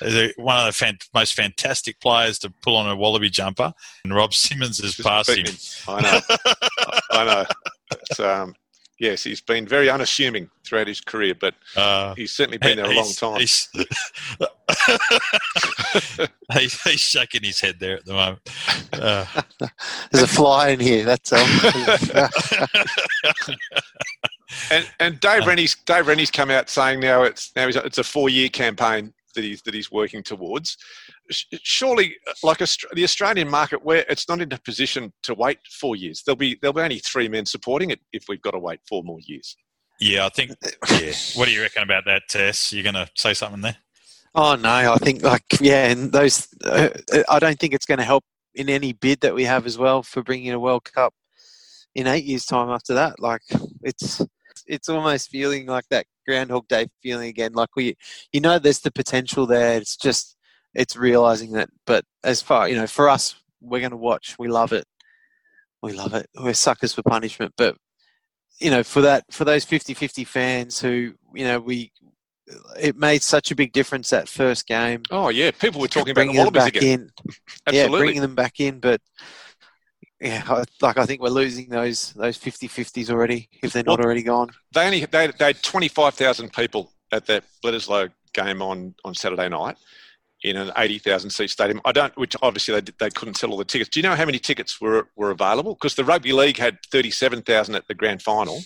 [0.00, 3.72] They're One of the fan- most fantastic players to pull on a wallaby jumper,
[4.04, 5.46] and Rob Simmons has Just passed him.
[5.88, 6.20] I know.
[7.10, 7.44] I know.
[7.92, 8.54] It's, um,
[8.98, 12.94] yes, he's been very unassuming throughout his career, but Uh, he's certainly been there a
[12.94, 13.40] long time.
[13.40, 13.68] He's,
[16.54, 18.40] he's, he's shaking his head there at the moment.
[18.92, 19.24] Uh,
[20.10, 21.04] There's a fly in here.
[21.04, 21.46] That's all.
[24.70, 28.04] And and Dave Rennie's Dave Rennie's come out saying now it's now he's, it's a
[28.04, 30.76] four year campaign that he's that he's working towards.
[31.30, 35.96] Surely, like Aust- the Australian market, where it's not in a position to wait four
[35.96, 38.80] years, there'll be there'll be only three men supporting it if we've got to wait
[38.88, 39.56] four more years.
[40.00, 40.52] yeah, I think.
[40.90, 41.12] Yeah.
[41.34, 42.72] What do you reckon about that, Tess?
[42.72, 43.76] You're going to say something there?
[44.34, 46.88] Oh no, I think like yeah, and those uh,
[47.28, 50.02] I don't think it's going to help in any bid that we have as well
[50.02, 51.12] for bringing a World Cup
[51.94, 52.70] in eight years' time.
[52.70, 53.42] After that, like
[53.82, 54.22] it's
[54.66, 57.52] it's almost feeling like that Groundhog Day feeling again.
[57.52, 57.96] Like we,
[58.32, 59.76] you know, there's the potential there.
[59.76, 60.36] It's just
[60.74, 61.68] it's realizing that.
[61.86, 64.36] But as far you know, for us, we're going to watch.
[64.38, 64.84] We love it.
[65.82, 66.26] We love it.
[66.38, 67.76] We're suckers for punishment, but
[68.58, 71.90] you know, for that for those 50-50 fans who you know we
[72.78, 75.02] it made such a big difference that first game.
[75.10, 77.00] Oh yeah, people were talking about the bringing them Wallabies back again.
[77.00, 77.98] in, yeah, Absolutely.
[77.98, 78.80] bringing them back in.
[78.80, 79.00] But
[80.22, 84.22] yeah, like I think we're losing those those 50-50s already if they're not Well- already
[84.22, 84.50] gone.
[84.74, 89.14] they only they, they had twenty five thousand people at that Bledisloe game on on
[89.14, 89.76] Saturday night
[90.44, 91.80] in an eighty thousand seat stadium.
[91.84, 93.90] I don't, which obviously they did- they couldn't sell all the tickets.
[93.90, 95.74] Do you know how many tickets were were available?
[95.74, 98.60] Because the rugby league had thirty seven thousand at the grand final,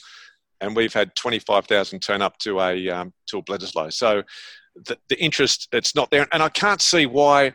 [0.61, 3.93] and we've had twenty five thousand turn up to a um, to a Bledisloe.
[3.93, 4.23] So
[4.75, 7.53] the, the interest it's not there, and I can't see why.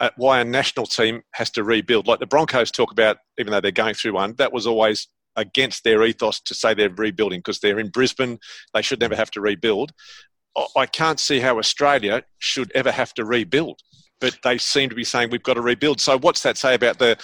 [0.00, 3.60] Uh, why a national team has to rebuild, like the Broncos talk about, even though
[3.60, 7.60] they're going through one, that was always against their ethos to say they're rebuilding because
[7.60, 8.38] they're in Brisbane.
[8.72, 9.92] They should never have to rebuild.
[10.76, 13.80] I- can't see how Australia should ever have to rebuild,
[14.20, 16.00] but they seem to be saying we've got to rebuild.
[16.00, 17.16] So what's that say about the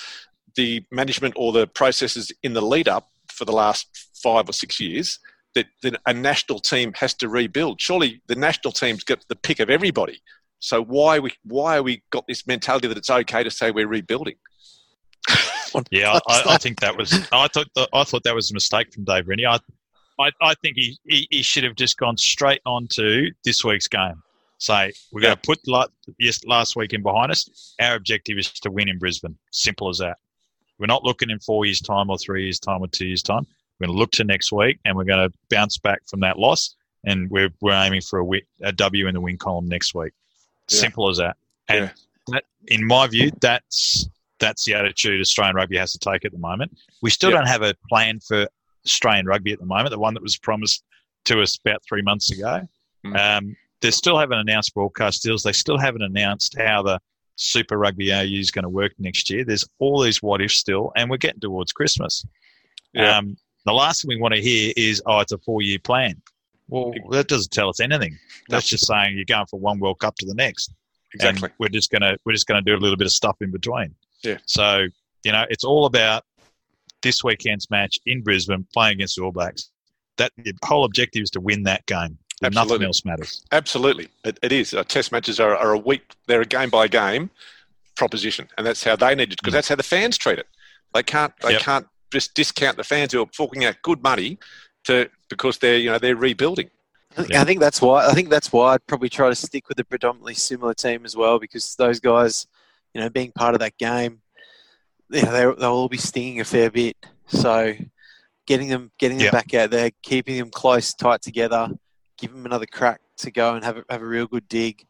[0.56, 4.80] the management or the processes in the lead up for the last five or six
[4.80, 5.18] years?
[5.54, 7.80] That, that a national team has to rebuild.
[7.80, 10.22] Surely the national teams get the pick of everybody.
[10.60, 13.88] So why we why are we got this mentality that it's okay to say we're
[13.88, 14.36] rebuilding?
[15.90, 17.12] Yeah, I, I, think that was.
[17.32, 17.68] I thought.
[17.76, 19.46] The, I thought that was a mistake from Dave Rennie.
[19.46, 19.58] I,
[20.18, 23.88] I, I think he, he, he should have just gone straight on to this week's
[23.88, 24.22] game.
[24.58, 27.74] Say we're going to put last, yes, last weekend behind us.
[27.80, 29.38] Our objective is to win in Brisbane.
[29.52, 30.18] Simple as that.
[30.78, 33.46] We're not looking in four years' time or three years' time or two years' time.
[33.78, 36.38] We're going to look to next week and we're going to bounce back from that
[36.38, 36.74] loss.
[37.04, 40.12] And we're, we're aiming for a, wi- a W in the win column next week.
[40.70, 40.80] Yeah.
[40.80, 41.36] Simple as that.
[41.68, 41.92] And Yeah.
[42.28, 46.38] that, in my view, that's that's the attitude Australian rugby has to take at the
[46.38, 46.74] moment.
[47.02, 47.36] We still Yeah.
[47.38, 48.48] don't have a plan for
[48.86, 50.82] Australian rugby at the moment, the one that was promised
[51.26, 52.66] to us about three months ago.
[53.04, 53.18] Mm.
[53.18, 55.42] Um, they still haven't announced broadcast deals.
[55.42, 56.98] They still haven't announced how the
[57.36, 59.44] Super Rugby AU is going to work next year.
[59.44, 62.24] There's all these what ifs still, and we're getting towards Christmas.
[62.94, 63.18] Yeah.
[63.18, 66.20] Um, the last thing we want to hear is, oh, it's a four year plan.
[66.70, 68.18] Well, that doesn't tell us anything.
[68.48, 70.72] That's just saying you're going from one World Cup to the next.
[71.14, 71.46] exactly.
[71.48, 73.94] And we're just gonna we're just gonna do a little bit of stuff in between.
[74.22, 74.38] Yeah.
[74.46, 74.86] So
[75.24, 76.24] you know, it's all about
[77.02, 79.70] this weekend's match in Brisbane, playing against the All Blacks.
[80.18, 82.18] That the whole objective is to win that game.
[82.42, 82.86] Nothing Absolutely.
[82.86, 83.44] else matters.
[83.52, 84.72] Absolutely, it, it is.
[84.72, 87.30] Uh, test matches are, are a week; they're a game by game
[87.96, 89.56] proposition, and that's how they need it because Mm.
[89.56, 90.46] that's how the fans treat it.
[90.94, 91.60] They can't they Yep.
[91.62, 94.38] can't just discount the fans who are forking out good money
[94.84, 96.70] to because they're you know they're rebuilding.
[97.12, 97.42] I think, Yeah.
[97.42, 98.06] I think that's why.
[98.06, 101.16] I think that's why I'd probably try to stick with a predominantly similar team as
[101.16, 102.46] well, because those guys,
[102.94, 104.20] you know, being part of that game,
[105.10, 106.96] you know, they- they'll all be stinging a fair bit.
[107.26, 107.74] So,
[108.46, 109.30] getting them, getting them Yeah.
[109.32, 111.68] back out there, keeping them close, tight together,
[112.16, 114.86] give them another crack to go and have a, have a real good dig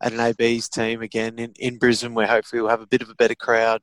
[0.00, 3.10] at an AB's team again in, in Brisbane, where hopefully we'll have a bit of
[3.10, 3.80] a better crowd.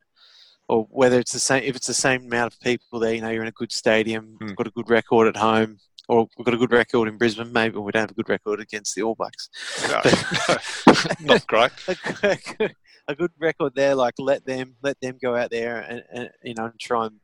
[0.70, 3.30] Or whether it's the same, if it's the same amount of people there, you know,
[3.30, 4.54] you're in a good stadium, Hmm.
[4.54, 5.78] got a good record at home,
[6.10, 7.52] or we've got a good record in Brisbane.
[7.54, 9.50] Maybe we don't have a good record against the All Blacks.
[9.88, 11.72] No, not great.
[12.24, 12.76] a, good,
[13.08, 13.96] a good record there.
[13.96, 17.16] Like let them let them go out there and, and you know and try and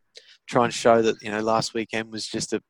[0.48, 2.62] try and show that you know last weekend was just a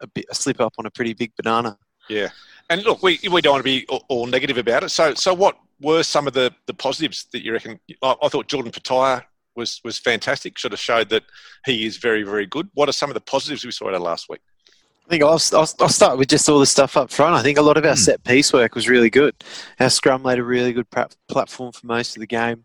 [0.00, 1.76] a, bit, a slip up on a pretty big banana.
[2.08, 2.28] Yeah,
[2.70, 4.90] and look, we we don't want to be all, all negative about it.
[4.90, 7.78] So so what were some of the, the positives that you reckon?
[8.02, 9.22] I, I thought Jordan Petaia
[9.58, 10.58] was was fantastic.
[10.58, 11.24] Sort of showed that
[11.66, 12.70] he is very very good.
[12.72, 14.40] What are some of the positives we saw out of last week?
[15.06, 17.34] I think I'll, I'll, I'll start with just all the stuff up front.
[17.34, 17.96] I think a lot of our Hmm.
[17.96, 19.34] set piece work was really good.
[19.80, 22.64] Our scrum laid a really good pra- platform for most of the game.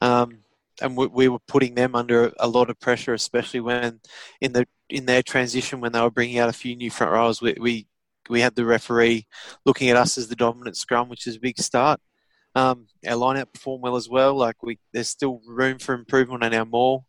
[0.00, 0.38] Um,
[0.80, 4.00] and we, we were putting them under a lot of pressure, especially when
[4.40, 7.42] in the in their transition when they were bringing out a few new front rows.
[7.42, 7.86] We we,
[8.28, 9.26] we had the referee
[9.66, 12.00] looking at us as the dominant scrum, which is a big start.
[12.54, 14.34] Um, our lineout performed well as well.
[14.34, 17.06] Like we, there's still room for improvement in our maul,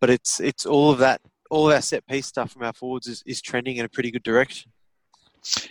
[0.00, 3.06] but it's it's all of that all of our set piece stuff from our forwards
[3.06, 4.70] is, is trending in a pretty good direction.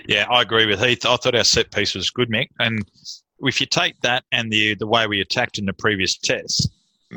[0.08, 1.06] Yeah, I agree with Heath.
[1.06, 2.48] I thought our set piece was good, Mick.
[2.60, 2.84] And
[3.42, 6.68] if you take that and the the way we attacked in the previous tests,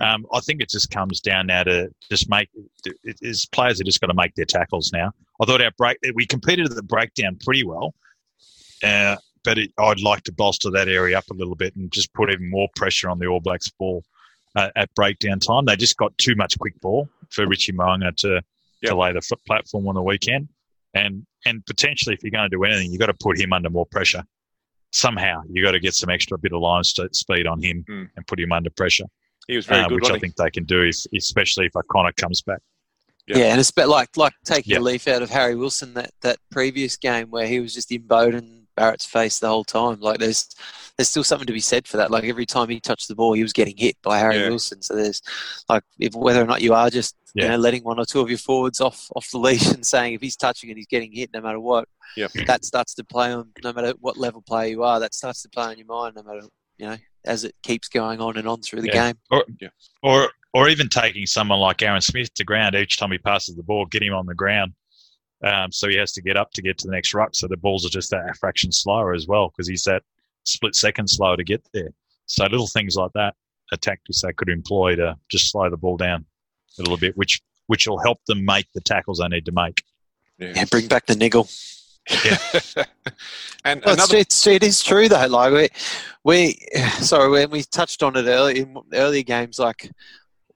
[0.01, 2.49] um, I think it just comes down now to just make
[2.85, 5.12] it is players are just got to make their tackles now.
[5.40, 7.95] I thought our break we competed at the breakdown pretty well,
[8.85, 12.12] uh, but it, I'd like to bolster that area up a little bit and just
[12.14, 14.05] put even more pressure on the All Blacks ball
[14.57, 15.64] uh, at breakdown time.
[15.66, 18.42] They just got too much quick ball for Richie Mo'unga to
[18.83, 18.92] Yep.
[18.92, 20.48] to lay the foot platform on the weekend,
[20.94, 23.68] and and potentially if you're going to do anything, you've got to put him under
[23.68, 24.24] more pressure.
[24.92, 28.05] Somehow you've got to get some extra bit of line st- speed on him Hmm.
[28.16, 29.05] and put him under pressure,
[29.46, 30.00] He was very uh, good.
[30.03, 32.61] which I think they can do, if, especially if O'Connor comes back.
[33.29, 33.37] Yeah.
[33.38, 34.79] Yeah, and it's bit like like taking Yeah.
[34.79, 38.03] a leaf out of Harry Wilson that, that previous game where he was just in
[38.05, 40.01] Beauden Barrett's face the whole time.
[40.01, 40.49] Like there's
[40.97, 42.11] there's still something to be said for that.
[42.11, 44.49] Like every time he touched the ball, he was getting hit by Harry Yeah.
[44.49, 44.81] Wilson.
[44.81, 45.21] So there's
[45.69, 48.29] like if whether or not you are just you know letting one or two of
[48.31, 51.31] your forwards off off the leash and saying if he's touching it, he's getting hit
[51.35, 51.87] no matter what.
[52.16, 52.33] Yep.
[52.47, 54.99] That starts to play on no matter what level player you are.
[54.99, 56.47] That starts to play on your mind no matter
[56.79, 59.12] you know as it keeps going on and on through the Yeah.
[59.12, 59.71] game.
[60.03, 63.62] Or or even taking someone like Aaron Smith to ground each time he passes the
[63.62, 64.73] ball, get him on the ground.
[65.42, 67.31] Um, so he has to get up to get to the next ruck.
[67.35, 70.03] So the balls are just that fraction slower as well because he's that
[70.44, 71.90] split second slower to get there.
[72.26, 73.35] So little things like that
[73.72, 76.26] are tactics they could employ to just slow the ball down
[76.79, 79.83] a little bit, which which will help them make the tackles they need to make.
[80.38, 81.48] Yeah, bring back the niggle.
[82.24, 82.38] Yeah.
[83.64, 85.26] and Well, it's, another, it's, it is true though.
[85.26, 85.68] Like we,
[86.24, 89.90] we, sorry, when we touched on it early in earlier games, like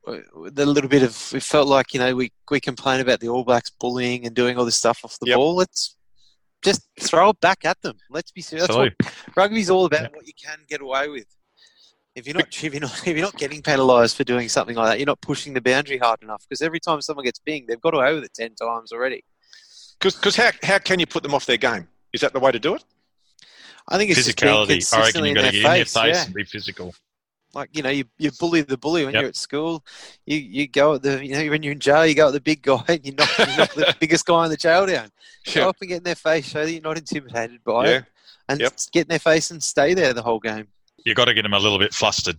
[0.07, 3.45] the little bit of it felt like you know we we complain about the All
[3.45, 5.37] Blacks bullying and doing all this stuff off the Yep.
[5.37, 5.55] ball.
[5.57, 5.97] Let's
[6.62, 7.97] just throw it back at them.
[8.11, 8.67] Let's be serious.
[8.67, 8.93] That's what
[9.37, 10.03] rugby's all about.
[10.03, 10.09] Yeah.
[10.17, 11.27] What you can get away with.
[12.14, 14.88] If you're not if you're not if you're not getting penalised for doing something like
[14.88, 16.45] that, you're not pushing the boundary hard enough.
[16.49, 19.25] Because every time someone gets binged, they've got away with it ten times already.
[20.01, 21.88] because how how can you put them off their game?
[22.12, 22.85] Is that the way to do it?
[23.88, 24.95] I think it's Physicality.
[24.95, 26.25] I reckon you've got to get in their face yeah.
[26.25, 26.95] and be physical.
[27.55, 29.21] Like you know you, you bully the bully when Yep.
[29.23, 29.85] you're at school
[30.27, 32.40] you you go at the you know when you're in jail you go at the
[32.40, 35.11] big guy and you knock, you knock the biggest guy in the jail down
[35.53, 35.69] go Yeah.
[35.69, 37.97] up and get in their face show that you're not intimidated by Yeah.
[37.99, 38.05] it
[38.49, 38.73] and Yep.
[38.93, 40.69] get in their face and stay there the whole game
[41.05, 42.38] You've got to get them a little bit flustered.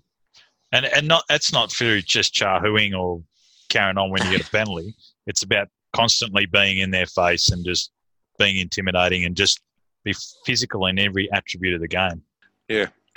[0.71, 3.21] And and not that's not through just charhooing or
[3.69, 4.95] carrying on when you get a penalty.
[5.27, 7.91] It's about constantly being in their face and just
[8.39, 9.61] being intimidating and just
[10.03, 12.23] be physical in every attribute of the game.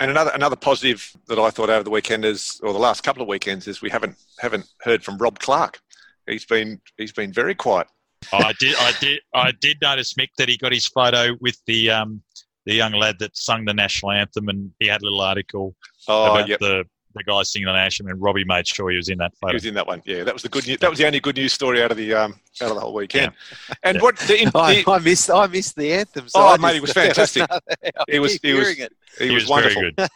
[0.01, 3.21] And another another positive that I thought over the weekend is, or the last couple
[3.21, 5.79] of weekends, is we haven't haven't heard from Rob Clarke.
[6.27, 7.87] He's been he's been very quiet.
[8.31, 11.89] I did I did I did notice Mick that he got his photo with the
[11.89, 12.21] um
[12.65, 15.75] the young lad that sung the national anthem and he had a little article
[16.07, 16.59] Oh, about yep.
[16.59, 16.83] the
[17.15, 19.65] the guy singing on Asham, and Robbie made sure he was in that He was
[19.65, 20.01] in that one.
[20.05, 20.77] Yeah, that was the good news.
[20.79, 22.93] That was the only good news story out of the um, out of the whole
[22.93, 23.31] weekend.
[23.83, 24.01] And Yeah.
[24.03, 26.29] what the, in, I, the I missed I missed the anthem.
[26.29, 27.47] So Oh, I mate, it was fantastic.
[28.09, 28.93] He was- keep he was- it.
[29.17, 29.81] he, He was, was wonderful.
[29.81, 30.09] very good.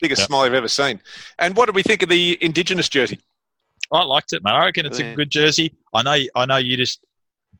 [0.00, 0.26] Biggest Yeah.
[0.26, 1.00] smile I've ever seen.
[1.38, 3.18] And what did we think of the Indigenous jersey?
[3.92, 4.54] I liked it, man.
[4.54, 5.06] I reckon it's Yeah.
[5.12, 5.74] a good jersey.
[5.92, 6.16] I know.
[6.36, 7.00] I know you just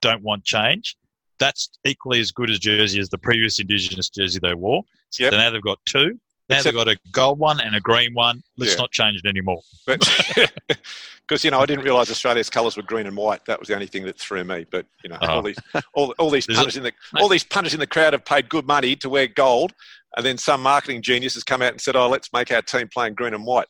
[0.00, 0.96] don't want change.
[1.38, 4.84] That's equally as good as jersey as the previous Indigenous jersey they wore.
[5.10, 6.18] So now they've got two.
[6.50, 8.42] Now Except- they've got a gold one and a green one.
[8.58, 8.78] Let's Yeah.
[8.80, 9.60] not change it anymore.
[9.86, 13.44] Because you know, I didn't realise Australia's colours were green and white.
[13.46, 14.66] That was the only thing that threw me.
[14.70, 15.36] But you know, Uh-huh.
[15.36, 15.58] all these
[15.94, 18.66] all, all these punters in the all these punters in the crowd have paid good
[18.66, 19.72] money to wear gold,
[20.16, 22.88] and then some marketing genius has come out and said, "Oh, let's make our team
[22.92, 23.68] playing green and white."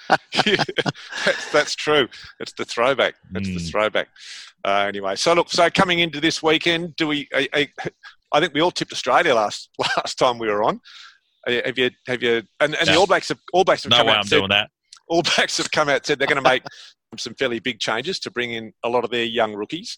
[0.48, 0.70] in it.
[1.26, 2.08] that's, that's true.
[2.40, 3.14] It's the throwback.
[3.36, 3.70] It's the Mm.
[3.72, 4.08] throwback.
[4.66, 7.28] Uh, anyway, so look, so coming into this weekend, do we?
[7.36, 7.68] I, I,
[8.32, 10.80] I think we all tipped Australia last last time we were on.
[11.48, 11.92] Uh, Have you?
[12.08, 12.42] Have you?
[12.60, 13.02] And, and the No.
[13.02, 14.70] All Blacks have All Blacks have No come way out I'm and said, doing that.
[15.08, 16.64] All Blacks have come out said they're going to make
[17.18, 19.98] some fairly big changes to bring in a lot of their young rookies.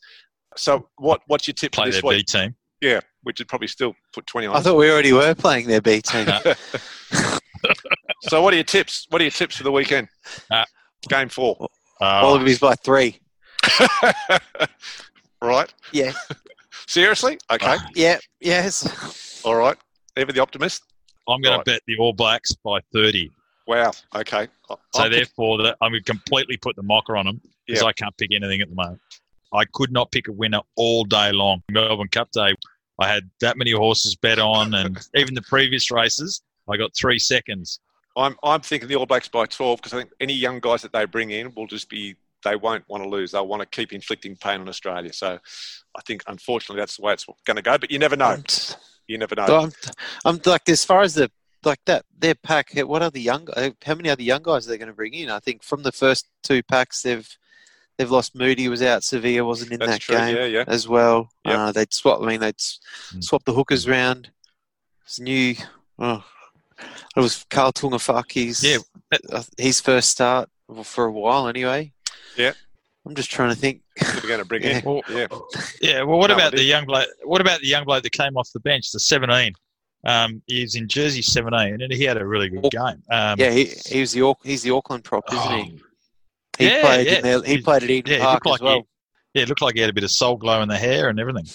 [0.58, 1.22] So what?
[1.28, 2.26] What's your tip for Play this their week?
[2.28, 2.56] B team.
[2.84, 4.58] Yeah, which would probably still put twenty on.
[4.58, 6.28] I thought we already were playing their B team.
[8.24, 9.08] so what are your tips?
[9.10, 10.10] What are your tips for the weekend?
[10.52, 10.66] Uh,
[11.08, 11.70] Game four.
[12.02, 13.20] Uh, Wallabies by three.
[15.42, 15.74] right.
[15.94, 16.12] Yeah,
[16.88, 17.38] Seriously?
[17.52, 17.78] Okay.
[17.96, 19.42] yeah, yes.
[19.46, 19.78] All right.
[20.18, 20.84] Ever the optimist?
[21.28, 21.66] I'm going Right.
[21.66, 23.32] to bet the All Blacks by 30.
[23.66, 23.92] Wow.
[24.14, 24.48] Okay.
[24.68, 27.88] So I'm- therefore, that I'm going to completely put the mocker on them because Yeah.
[27.88, 29.00] I can't pick anything at the moment.
[29.54, 31.62] I could not pick a winner all day long.
[31.72, 32.56] Melbourne Cup Day,
[33.00, 37.20] I had that many horses bet on, and even the previous races, I got three
[37.20, 37.80] seconds.
[38.16, 40.94] I'm, I'm thinking the All Blacks by 12 because I think any young guys that
[40.94, 43.32] they bring in will just be, they won't want to lose.
[43.32, 45.12] They'll want to keep inflicting pain on Australia.
[45.14, 45.40] So
[45.98, 47.78] I think, unfortunately, that's the way it's going to go.
[47.78, 48.26] But you never know.
[48.26, 48.44] I'm,
[49.08, 49.46] You never know.
[49.46, 49.72] I'm,
[50.26, 51.32] I'm like as far as the
[51.66, 52.72] like that their pack.
[52.78, 53.48] What are the young?
[53.56, 55.30] uh, How many other young guys are they going to bring in?
[55.30, 57.28] I think from the first two packs, they've
[57.98, 58.36] they've lost.
[58.36, 59.04] Moody was out.
[59.04, 60.16] Sevilla wasn't in That's that true.
[60.18, 60.64] game Yeah, yeah.
[60.68, 61.30] as well.
[61.46, 61.56] Yep.
[61.58, 62.22] Uh, they'd swap.
[62.22, 62.80] I mean, they'd s-
[63.14, 63.24] Mm.
[63.24, 64.30] swap the hookers round.
[65.06, 65.56] It's new.
[66.00, 66.24] Oh,
[67.16, 68.64] it was Carl Tungafaki's.
[68.64, 68.78] Yeah.
[69.32, 70.50] uh, his first start
[70.84, 71.92] for a while anyway.
[72.38, 72.54] Yeah.
[73.06, 73.82] I'm just trying to think.
[74.02, 74.82] We're going to bring in.
[74.86, 75.28] Well, Yeah.
[75.82, 76.02] yeah.
[76.04, 76.70] Well, what No about the idea.
[76.70, 77.10] young bloke?
[77.24, 79.54] What about the young bloke that came off the bench, the 17?
[80.06, 83.04] Um, he's in jersey 17, and he had a really good game.
[83.12, 85.82] Um, Yeah, he, he was the he's the Auckland prop, isn't oh, he?
[86.58, 87.14] He Yeah, played yeah.
[87.18, 88.88] in there, he He- played at Eden yeah, he Park looked as like well.
[89.34, 91.20] yeah, it looked like he had a bit of soul glow in the hair and
[91.20, 91.46] everything.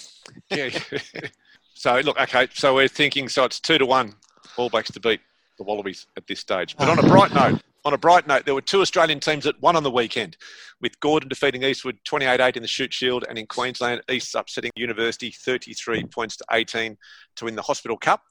[0.49, 0.69] yeah.
[1.73, 2.47] so, look, okay.
[2.53, 4.13] So we're thinking, so it's two to one
[4.57, 5.21] All Blacks to beat
[5.57, 6.75] the Wallabies at this stage.
[6.77, 9.61] But on a bright note, on a bright note, there were two Australian teams that
[9.61, 10.35] won on the weekend,
[10.81, 15.31] with Gordon defeating Eastwood 28-8 in the Shute Shield, and in Queensland, East upsetting University
[15.31, 16.97] 33 points to 18
[17.37, 18.23] to win the Hospital Cup.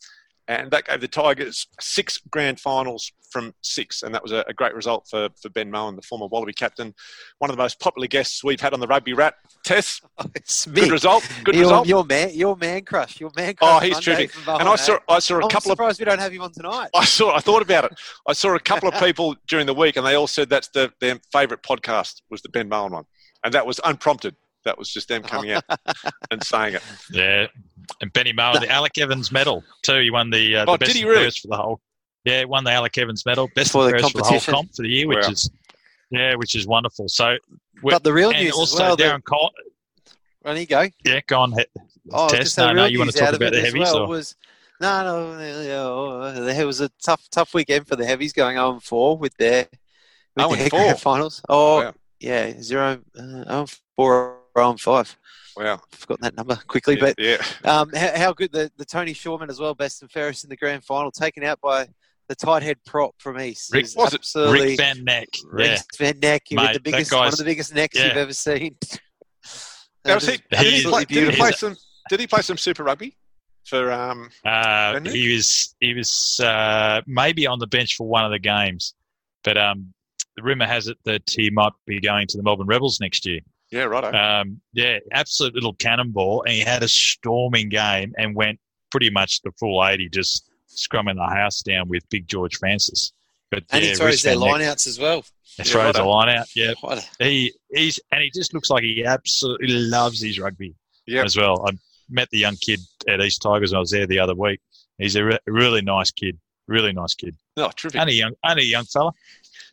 [0.49, 4.55] And that gave the Tigers six grand finals from six, and that was a, a
[4.55, 6.95] great result for, for Ben Mowen, the former Wallaby captain,
[7.39, 9.35] one of the most popular guests we've had on the Rugby Wrap.
[9.63, 10.01] Tess,
[10.35, 10.91] It's good big.
[10.91, 11.87] result, good your, result.
[11.87, 13.69] Your man, your man crush, your man crush.
[13.71, 13.89] Oh, crush.
[13.89, 14.49] he's terrific.
[14.49, 14.99] And I saw, eh?
[15.11, 16.89] I saw a I'm couple of surprised we don't have him on tonight.
[16.95, 17.35] I saw.
[17.37, 18.01] I thought about it.
[18.27, 20.91] I saw a couple of people during the week, and they all said that's the,
[21.01, 23.05] their favourite podcast was the Ben Mowen one,
[23.45, 24.35] and that was unprompted.
[24.65, 25.65] That was just them coming out
[26.31, 26.83] and saying it.
[27.11, 27.47] Yeah,
[28.01, 30.01] and Benny Mowen, the Alec Evans medal too.
[30.01, 31.31] He won the, uh, Oh, the did best he really?
[31.31, 31.81] for the whole.
[32.25, 34.89] Yeah, won the Alec Evans medal, best For the for the whole comp for the
[34.89, 35.31] year, which Wow.
[35.31, 35.51] is
[36.11, 37.09] yeah, which is wonderful.
[37.09, 37.37] So,
[37.83, 38.97] But the real and news also well.
[38.97, 39.53] Darren Cole.
[40.45, 40.89] On you go.
[41.05, 41.53] Yeah, go on.
[41.53, 41.67] he-
[42.11, 44.35] Oh, the no, no, you wanna news talk about the heavies, well or- was
[44.81, 45.03] no,
[45.37, 49.69] no, it was a tough, tough weekend for the heavies going 0 4 with their
[50.37, 50.95] with 0 and their 4?
[50.97, 51.43] finals.
[51.49, 51.95] Oh, Wow.
[52.21, 55.17] yeah, zero, uh, 0 and 4 or 0 and 5.
[55.59, 55.81] Wow.
[55.93, 57.01] I've forgotten that number quickly, Yeah.
[57.01, 57.37] but yeah.
[57.65, 60.57] Um, how, how good the, the Tony Shawman as well, best and fairest in the
[60.57, 61.89] grand final, taken out by
[62.29, 63.73] the tight head prop from East.
[63.75, 65.29] Rick- Is was it Rick Van Neck.
[65.51, 68.07] Rick Yeah, Van Neck Mate, with the that biggest, one of the biggest necks yeah.
[68.09, 68.77] you've ever seen.
[70.05, 71.77] Now, That was he, did, he He- play, did he play some?
[72.09, 73.17] Did he play some Super Rugby
[73.67, 73.91] for?
[73.93, 78.39] Um, uh, he was he was uh, maybe on the bench for one of the
[78.39, 78.95] games,
[79.43, 79.93] but um,
[80.37, 83.41] the rumor has it that he might be going to the Melbourne Rebels next year.
[83.71, 84.15] Yeah, right.
[84.15, 88.59] Um, yeah, absolute little cannonball, and he had a storming game and went
[88.91, 93.13] pretty much the full eighty, just scrumming the house down with Big George Francis.
[93.51, 95.23] But And yeah, he throws their lineouts as well.
[95.57, 96.05] He Yeah, throws righto.
[96.05, 96.47] a line out.
[96.55, 100.75] Yeah, a- he he's and he just looks like he absolutely loves his rugby
[101.07, 101.25] Yep.
[101.25, 101.67] as well.
[101.67, 101.73] I
[102.11, 104.61] met the young kid at East Tigers when I was there the other week.
[104.99, 108.01] He's a re- really nice kid, really nice kid, Oh, terrific.
[108.01, 109.13] only a young, only a young fella.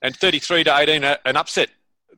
[0.01, 1.69] And thirty-three to eighteen, an upset.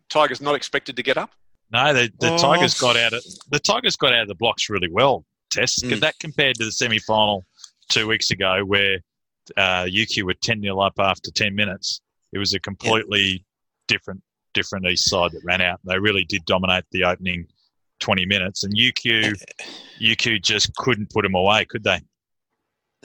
[0.09, 1.31] Tigers not expected to get up.
[1.71, 2.37] No, the, the Oh.
[2.37, 5.25] Tigers got out of the Tigers got out of the blocks really well.
[5.51, 5.99] Test Mm.
[6.01, 7.45] that compared to the semi final
[7.89, 8.99] two weeks ago where
[9.55, 12.01] uh, UQ were 10 0 up after 10 minutes.
[12.33, 13.45] It was a completely
[13.87, 14.21] different
[14.53, 15.79] different East side that ran out.
[15.85, 17.47] They really did dominate the opening
[17.99, 19.33] 20 minutes, and UQ
[20.01, 21.99] UQ just couldn't put them away, could they?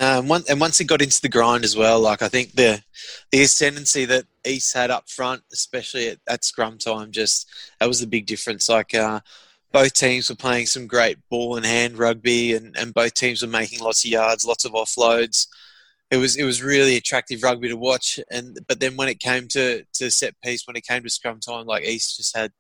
[0.03, 2.83] Um, one, and once it got into the grind as well, like I think the
[3.31, 7.49] the ascendancy that East had up front, especially at, at scrum time, just
[7.79, 8.69] that was the big difference.
[8.69, 9.21] Like uh,
[9.71, 13.49] both teams were playing some great ball and hand rugby, and, and both teams were
[13.49, 15.47] making lots of yards, lots of offloads.
[16.11, 18.19] It was it was really attractive rugby to watch.
[18.29, 21.39] And but then when it came to, to set piece, when it came to scrum
[21.39, 22.51] time, like East just had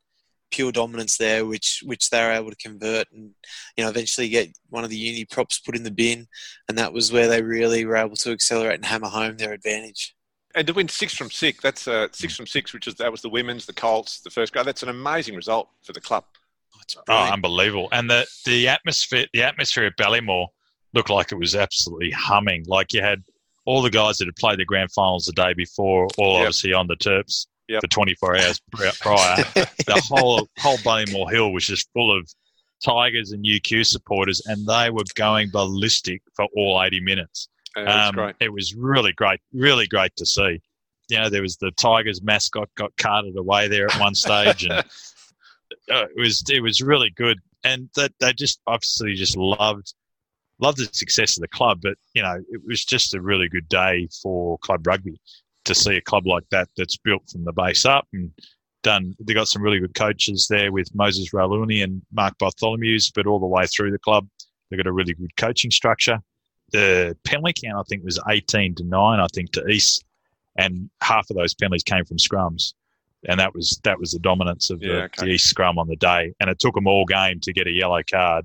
[0.52, 3.30] pure dominance there, which which they were able to convert and
[3.76, 6.28] you know eventually get one of the uni props put in the bin,
[6.68, 10.14] and that was where they really were able to accelerate and hammer home their advantage.
[10.54, 13.22] And to win six from six, that's uh, six from six, which is that was
[13.22, 14.66] the women's, the Colts, the first grade.
[14.66, 16.24] That's an amazing result for the club.
[16.96, 17.88] Oh, oh, unbelievable!
[17.92, 20.48] And the the atmosphere, the atmosphere at Ballymore
[20.94, 22.64] looked like it was absolutely humming.
[22.66, 23.22] Like you had
[23.64, 26.40] all the guys that had played the grand finals the day before, all yep.
[26.40, 27.80] obviously on the Terps yep.
[27.80, 28.60] for 24 hours
[29.00, 29.36] prior.
[29.54, 32.28] the whole whole Ballymore Hill was just full of
[32.84, 37.48] Tigers and UQ supporters, and they were going ballistic for all 80 minutes.
[37.76, 40.60] Yeah, um, it was really great, really great to see.
[41.08, 44.72] You know, there was the Tigers mascot got carted away there at one stage, and
[45.90, 47.38] uh, it was it was really good.
[47.64, 49.94] And that they just obviously just loved
[50.58, 51.80] loved the success of the club.
[51.82, 55.18] But you know, it was just a really good day for club rugby
[55.64, 58.30] to see a club like that that's built from the base up and
[58.82, 59.14] done.
[59.20, 63.38] They got some really good coaches there with Moses Rauluni and Mark Bartholomeusz, but all
[63.38, 64.28] the way through the club,
[64.70, 66.18] they've got a really good coaching structure.
[66.72, 70.04] The penalty count, I think, was 18 to 9, I think, to East.
[70.56, 72.74] And half of those penalties came from scrums.
[73.28, 75.26] And that was that was the dominance of the, yeah, okay.
[75.26, 76.34] the East scrum on the day.
[76.40, 78.44] And it took them all game to get a yellow card.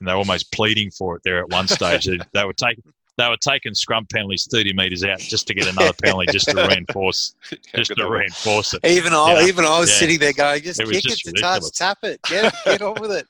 [0.00, 2.04] And they were almost pleading for it there at one stage.
[2.06, 2.82] they, they were taking
[3.16, 6.54] they were taking scrum penalties 30 metres out just to get another penalty, just to
[6.68, 7.34] reinforce,
[7.74, 8.84] just to reinforce it.
[8.84, 9.96] Even I, even I was yeah.
[9.96, 13.00] sitting there going, just it kick just it to touch, tap it, get, get on
[13.00, 13.26] with it.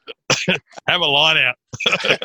[0.88, 1.56] Have a line out.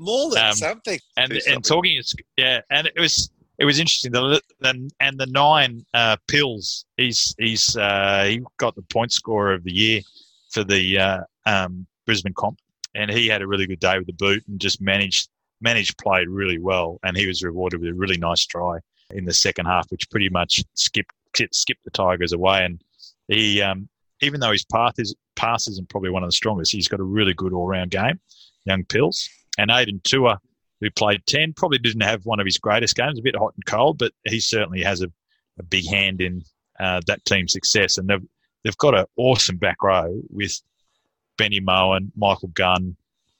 [0.00, 0.98] More than um, something.
[1.16, 2.00] And and talking,
[2.36, 4.12] yeah, and it was it was interesting.
[4.12, 6.84] The, the and the nine uh, pills.
[6.96, 10.00] He's he's uh, he got the point scorer of the year
[10.50, 12.58] for the uh, um, Brisbane comp,
[12.94, 15.28] and he had a really good day with the boot and just managed
[15.60, 18.78] managed played really well, and he was rewarded with a really nice try
[19.10, 21.12] in the second half, which pretty much skipped
[21.52, 22.64] skipped the Tigers away.
[22.64, 22.82] And
[23.28, 23.88] he, um,
[24.20, 27.04] even though his path is pass isn't probably one of the strongest, he's got a
[27.04, 28.20] really good all round game.
[28.64, 29.28] Young Pills
[29.58, 30.38] and Aidan Toua,
[30.80, 33.18] who played ten, probably didn't have one of his greatest games.
[33.18, 35.10] A bit hot and cold, but he certainly has a,
[35.58, 36.42] a big hand in
[36.80, 37.98] uh, that team's success.
[37.98, 38.26] And they've
[38.64, 40.60] they've got an awesome back row with
[41.38, 42.96] Benny Mowen, Michael Gunn,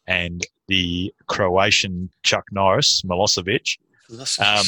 [0.06, 3.78] and the Croatian Chuck Norris, Milosevic.
[4.38, 4.64] Um,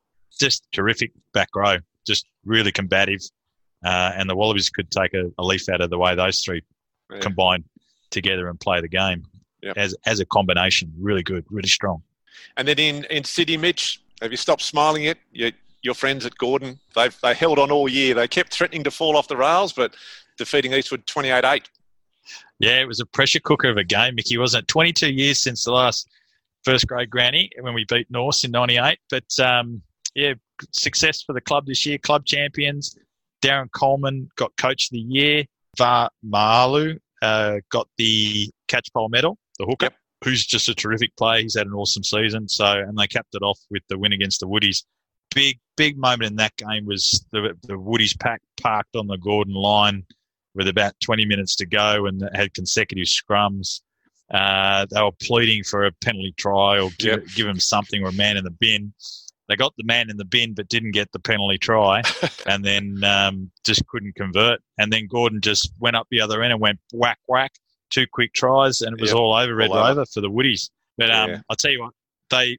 [0.38, 3.20] just terrific back row, just really combative.
[3.84, 6.62] Uh, and the Wallabies could take a, a, leaf out of the way those three
[7.12, 7.18] yeah.
[7.20, 7.62] combine
[8.10, 9.24] together and play the game
[9.62, 9.76] yep.
[9.76, 10.92] as, as a combination.
[10.98, 12.02] Really good, really strong.
[12.56, 15.18] And then in, in City, Mitch, have you stopped smiling yet?
[15.32, 15.50] Your,
[15.82, 18.14] your friends at Gordon, they've they held on all year.
[18.14, 19.94] They kept threatening to fall off the rails, but
[20.36, 21.68] defeating Eastwood 28 8
[22.58, 24.68] yeah, it was a pressure cooker of a game, Mickey, wasn't it?
[24.68, 26.08] 22 years since the last
[26.64, 28.98] first grade granny when we beat Norse in 98.
[29.10, 29.82] But um,
[30.14, 30.34] yeah,
[30.72, 32.96] success for the club this year, club champions.
[33.42, 35.44] Darren Coleman got coach of the year.
[35.76, 39.94] Var Maalu uh, got the Catchpole medal, the hooker, yep.
[40.24, 41.42] who's just a terrific player.
[41.42, 42.48] He's had an awesome season.
[42.48, 44.84] So, and they capped it off with the win against the Woodies.
[45.34, 49.54] Big, big moment in that game was the, the Woodies pack parked on the Gordon
[49.54, 50.06] line
[50.56, 53.80] with about 20 minutes to go and had consecutive scrums.
[54.32, 57.26] Uh, they were pleading for a penalty try or give, yep.
[57.36, 58.92] give them something or a man in the bin.
[59.48, 62.02] They got the man in the bin but didn't get the penalty try
[62.46, 64.60] and then um, just couldn't convert.
[64.78, 67.52] And then Gordon just went up the other end and went whack, whack,
[67.90, 69.18] two quick tries and it was yep.
[69.18, 69.90] all over, red all over.
[70.00, 70.70] over for the Woodies.
[70.98, 71.40] But um, yeah.
[71.48, 71.92] I'll tell you what,
[72.30, 72.58] they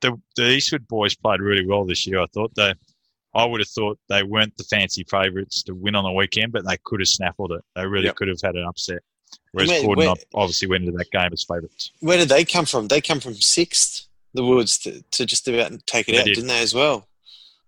[0.00, 2.20] the, the Eastwood boys played really well this year.
[2.20, 2.74] I thought they
[3.34, 6.66] I would have thought they weren't the fancy favourites to win on the weekend, but
[6.66, 7.62] they could have snaffled it.
[7.74, 8.16] They really yep.
[8.16, 9.00] could have had an upset.
[9.52, 11.90] Whereas where, Gordon where, obviously went into that game as favourites.
[12.00, 12.88] Where did they come from?
[12.88, 16.38] They come from sixth, the Woods, to, to just about take it they out, did.
[16.38, 17.08] not they, as well?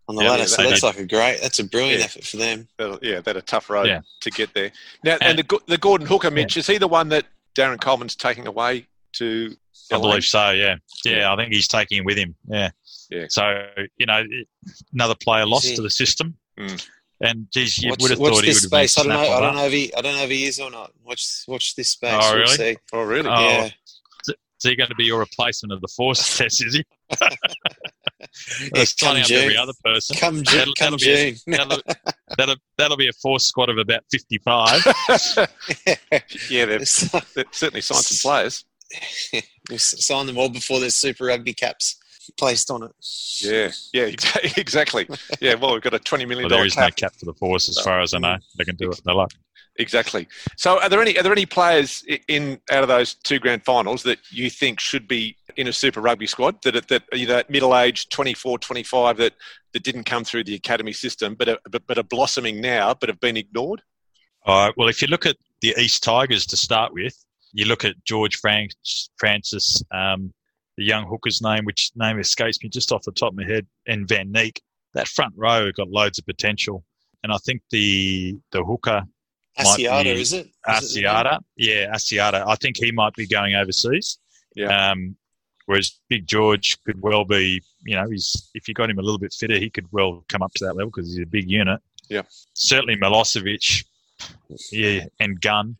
[0.08, 0.86] On the ladder, yeah, so that's did.
[0.86, 2.04] like a great, that's a brilliant yeah.
[2.04, 2.68] effort for them.
[3.02, 4.02] Yeah, that a tough road yeah.
[4.20, 4.70] to get there.
[5.02, 8.14] Now, and, and the, the Gordon Hooker, Mitch, is he the one that Darren Coleman's
[8.14, 9.56] taking away to?
[9.92, 10.50] I believe so.
[10.50, 10.76] Yeah.
[11.04, 12.36] yeah, I think he's taking him with him.
[12.46, 12.70] Yeah.
[13.10, 13.26] Yeah.
[13.28, 13.66] So
[13.98, 14.22] you know,
[14.92, 16.36] another player lost to the system.
[16.58, 16.88] Mm.
[17.20, 18.80] And geez, you watch, would have thought he would have been.
[18.80, 19.20] I don't know.
[19.32, 19.94] I don't know if he.
[19.94, 20.92] I don't know if he is or not.
[21.04, 21.44] Watch.
[21.48, 22.12] Watch this space.
[22.22, 22.76] Oh really?
[22.92, 23.28] We'll oh really?
[23.28, 23.70] Oh, yeah.
[24.28, 26.64] Is he going to be your replacement of the force test?
[26.64, 26.84] Is he?
[28.74, 29.42] Yeah, signing up June.
[29.42, 30.16] every other person.
[30.16, 30.44] Come June.
[30.44, 31.38] That'll- Come that'll be a- June.
[31.46, 31.82] That'll,
[32.38, 34.82] that'll, that'll be a force squad of about 55.
[36.50, 36.78] yeah, they've,
[37.34, 38.64] they've certainly signed some players.
[39.32, 39.42] we'll
[39.76, 41.96] s- sign them all before there's Super Rugby caps
[42.38, 42.90] placed on it.
[43.40, 44.04] Yeah, yeah,
[44.56, 45.08] exactly.
[45.40, 46.96] Yeah, well, we've got a twenty million Well, there dollar is no cap.
[46.96, 48.36] cap for the force, as far as I know.
[48.58, 49.00] They can do it.
[49.04, 49.30] They like.
[49.78, 50.26] Exactly.
[50.56, 54.02] So, are there any are there any players in out of those two grand finals
[54.04, 57.44] that you think should be in a Super Rugby squad that are- that are either
[57.50, 59.34] middle aged 24, 25 that
[59.74, 63.10] that didn't come through the academy system, but are, but, but are blossoming now, but
[63.10, 63.82] have been ignored?
[64.46, 64.74] All right.
[64.78, 67.14] Well, if you look at the East Tigers to start with,
[67.52, 68.70] you look at George Frank,
[69.18, 70.32] Francis, um,
[70.76, 73.66] the young hooker's name, which name escapes me just off the top of my head,
[73.86, 74.60] and Van Neek.
[74.94, 76.82] That front row got loads of potential,
[77.22, 79.02] and I think the the hooker
[79.58, 80.46] Might Asiata, be is it?
[80.46, 81.02] Is it the?
[81.02, 82.46] Asiata, yeah, Asiata.
[82.46, 84.18] I think he might be going overseas.
[84.54, 84.90] Yeah.
[84.90, 85.16] Um,
[85.66, 89.18] whereas Big George could well be, you know, he's if you got him a little
[89.18, 91.80] bit fitter, he could well come up to that level because he's a big unit.
[92.08, 92.22] Yeah.
[92.54, 93.84] Certainly Milosevic,
[94.72, 95.76] yeah, and Gunn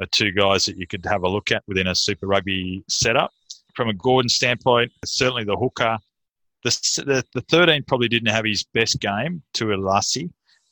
[0.00, 3.32] are two guys that you could have a look at within a Super Rugby setup.
[3.74, 5.98] From a Gordon standpoint, certainly the hooker.
[6.64, 10.30] The, the, the 13 probably didn't have his best game to Elasi,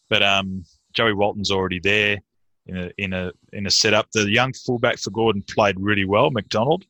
[0.09, 2.19] but um, Joey Walton's already there
[2.67, 4.11] in a in a in a setup.
[4.13, 6.31] The young fullback for Gordon played really well.
[6.31, 6.85] McDonald,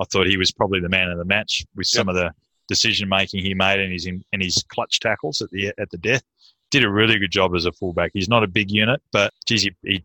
[0.00, 2.32] I thought he was probably the man of the match with some of the
[2.68, 6.22] decision making he made and his and his clutch tackles at the at the death.
[6.70, 8.12] Did a really good job as a fullback.
[8.14, 10.04] He's not a big unit, but geez, he, he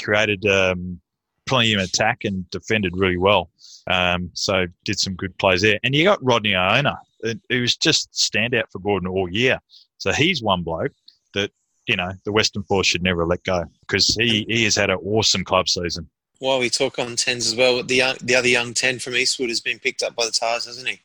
[0.00, 1.00] created um,
[1.46, 3.50] plenty of attack and defended really well.
[3.88, 5.78] Um, so did some good plays there.
[5.84, 9.58] And you got Rodney Iona, who was just standout for Gordon all year.
[9.98, 10.92] So he's one bloke
[11.34, 11.50] that
[11.86, 14.98] you know the Western Force should never let go because he he has had an
[15.04, 16.08] awesome club season.
[16.38, 19.60] While we talk on tens as well, the the other young ten from Eastwood has
[19.60, 21.00] been picked up by the Tahs, hasn't he?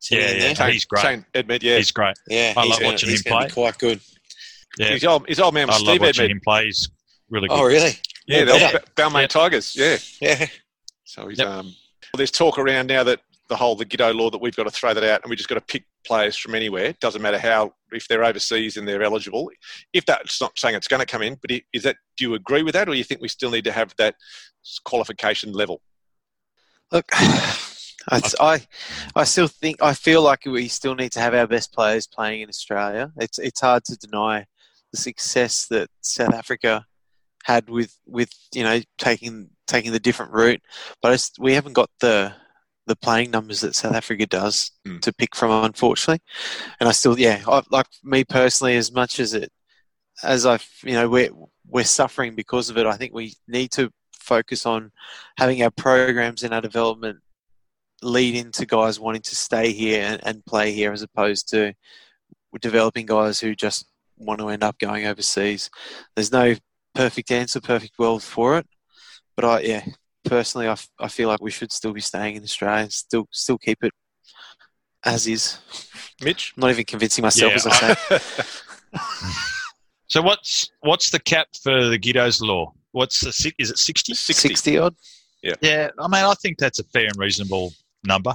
[0.00, 0.52] Sitting Yeah, yeah.
[0.52, 0.70] there?
[0.70, 1.02] He's great.
[1.02, 1.76] Shane Edmund, yeah.
[1.78, 2.16] He's great.
[2.28, 2.52] yeah.
[2.56, 3.46] I he's love gonna, watching he's him play.
[3.46, 4.00] Be quite good.
[4.78, 6.30] Yeah, His old, his old man was I love watching Edmund.
[6.32, 6.64] him play.
[6.66, 6.90] He's
[7.30, 7.54] really good.
[7.58, 7.92] Oh, really?
[8.26, 8.78] Yeah, Well, the better.
[8.78, 9.30] old Ba- Balmain Yep.
[9.30, 9.76] Tigers.
[9.76, 9.98] Yeah.
[10.20, 10.46] Yeah.
[11.04, 11.46] So he's Yep.
[11.48, 11.66] um.
[11.66, 14.70] Well, there's talk around now that the whole the Giteau law that we've got to
[14.70, 16.92] throw that out and we just got to pick players from anywhere.
[17.00, 19.50] Doesn't matter how if they're overseas and they're eligible.
[19.92, 22.62] If that's not saying it's going to come in, but is that do you agree
[22.64, 24.16] with that, or do you think we still need to have that
[24.84, 25.80] qualification level?
[26.90, 28.66] Look, I, I,
[29.14, 32.42] I still think I feel like we still need to have our best players playing
[32.42, 33.12] in Australia.
[33.18, 34.46] It's it's hard to deny
[34.92, 36.86] the success that South Africa
[37.46, 40.60] had with with you know taking taking the different route,
[41.00, 42.32] but it's, we haven't got the
[42.86, 45.00] the playing numbers that South Africa does Mm.
[45.00, 46.22] to pick from, unfortunately.
[46.78, 49.50] And I still, yeah, I, like me personally, as much as it
[50.22, 51.30] as I, you know, we're
[51.68, 52.86] we're suffering because of it.
[52.86, 54.90] I think we need to focus on
[55.38, 57.18] having our programs and our development
[58.02, 61.72] lead into guys wanting to stay here and, and play here as opposed to
[62.60, 63.86] developing guys who just
[64.16, 65.70] want to end up going overseas.
[66.14, 66.54] There's no
[66.96, 68.66] perfect answer, perfect world for it.
[69.36, 69.84] But I, yeah,
[70.24, 73.26] personally, I, f- I feel like we should still be staying in Australia and still,
[73.30, 73.92] still keep it
[75.04, 75.58] as is.
[76.22, 76.52] Mitch.
[76.56, 78.18] I'm not even convincing myself Yeah, as I say.
[80.08, 82.72] So what's what's the cap for the Giteau's law?
[82.92, 84.14] What's the si- is it sixty?
[84.14, 84.48] 60.
[84.48, 84.94] 60 odd.
[85.42, 85.54] Yeah.
[85.60, 87.72] Yeah, I mean, I think that's a fair and reasonable
[88.04, 88.32] number.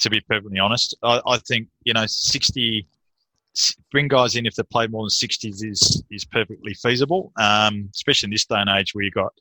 [0.00, 2.86] To be perfectly honest, I, I think you know sixty.
[3.90, 7.32] Bring guys in if they play more than sixties is is perfectly feasible.
[7.40, 9.32] Um, especially in this day and age where you've got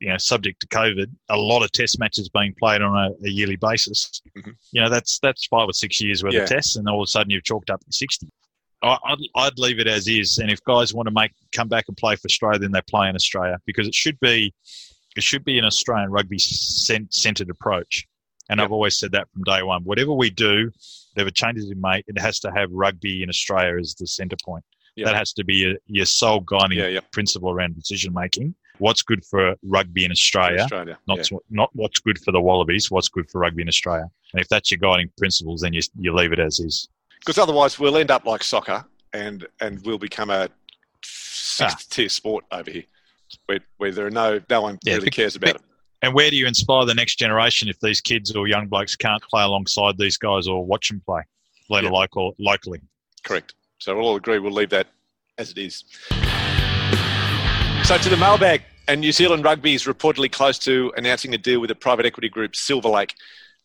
[0.00, 3.30] you know subject to COVID, a lot of test matches being played on a, a
[3.30, 4.22] yearly basis.
[4.36, 4.54] Mhm.
[4.72, 6.42] You know that's that's five or six years worth Yeah.
[6.42, 8.28] of tests, and all of a sudden you've chalked up to sixty.
[8.82, 11.84] I- I'd, I'd leave it as is, and if guys want to make come back
[11.88, 14.54] and play for Australia, then they play in Australia because it should be
[15.16, 18.06] it should be an Australian rugby cent- centred approach.
[18.48, 18.64] And Yep.
[18.64, 19.84] I've always said that from day one.
[19.84, 20.72] Whatever we do,
[21.14, 24.64] whatever changes we make, it has to have rugby in Australia as the centre point.
[24.96, 25.06] Yep.
[25.06, 27.00] That has to be your, your sole guiding Yeah, yeah.
[27.12, 28.54] principle around decision making.
[28.78, 30.98] What's good for rugby in Australia, Australia.
[31.06, 31.38] not yeah.
[31.50, 34.06] not what's good for the Wallabies, what's good for rugby in Australia.
[34.32, 36.88] And if that's your guiding principles, then you you leave it as is.
[37.20, 41.66] because otherwise we'll end up like soccer and and we'll become a Ah.
[41.68, 42.84] sixth tier sport over here
[43.46, 45.62] where, where there are no no one Yeah, really cares about it
[46.02, 49.22] And where do you inspire the next generation if these kids or young blokes can't
[49.22, 51.22] play alongside these guys or watch them play,
[51.68, 51.90] let Yeah.
[51.90, 52.80] alone local locally?
[53.22, 53.52] correct.
[53.78, 54.86] So we'll all agree we'll leave that
[55.36, 55.84] as it is.
[57.84, 61.60] So to the mailbag and New Zealand Rugby is reportedly close to announcing a deal
[61.60, 63.14] with the private equity group Silver Lake.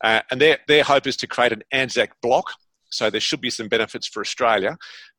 [0.04, 2.52] Uh, and their, their hope is to create an Anzac block
[2.90, 4.78] so there should be some benefits for Australia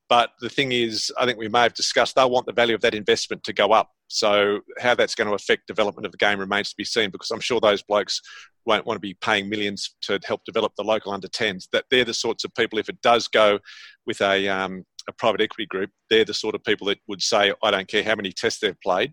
[0.09, 2.80] But the thing is, I think we may have discussed, they'll want the value of
[2.82, 3.90] that investment to go up.
[4.09, 7.30] So how that's going to affect development of the game remains to be seen because
[7.32, 8.20] I'm sure those blokes
[8.66, 11.66] won't want to be paying millions to help develop the local under 10s.
[11.72, 13.59] That they're the sorts of people, if it does go
[14.07, 17.52] with a, um, a private equity group, they're the sort of people that would say,
[17.62, 19.12] I don't care how many tests they've played,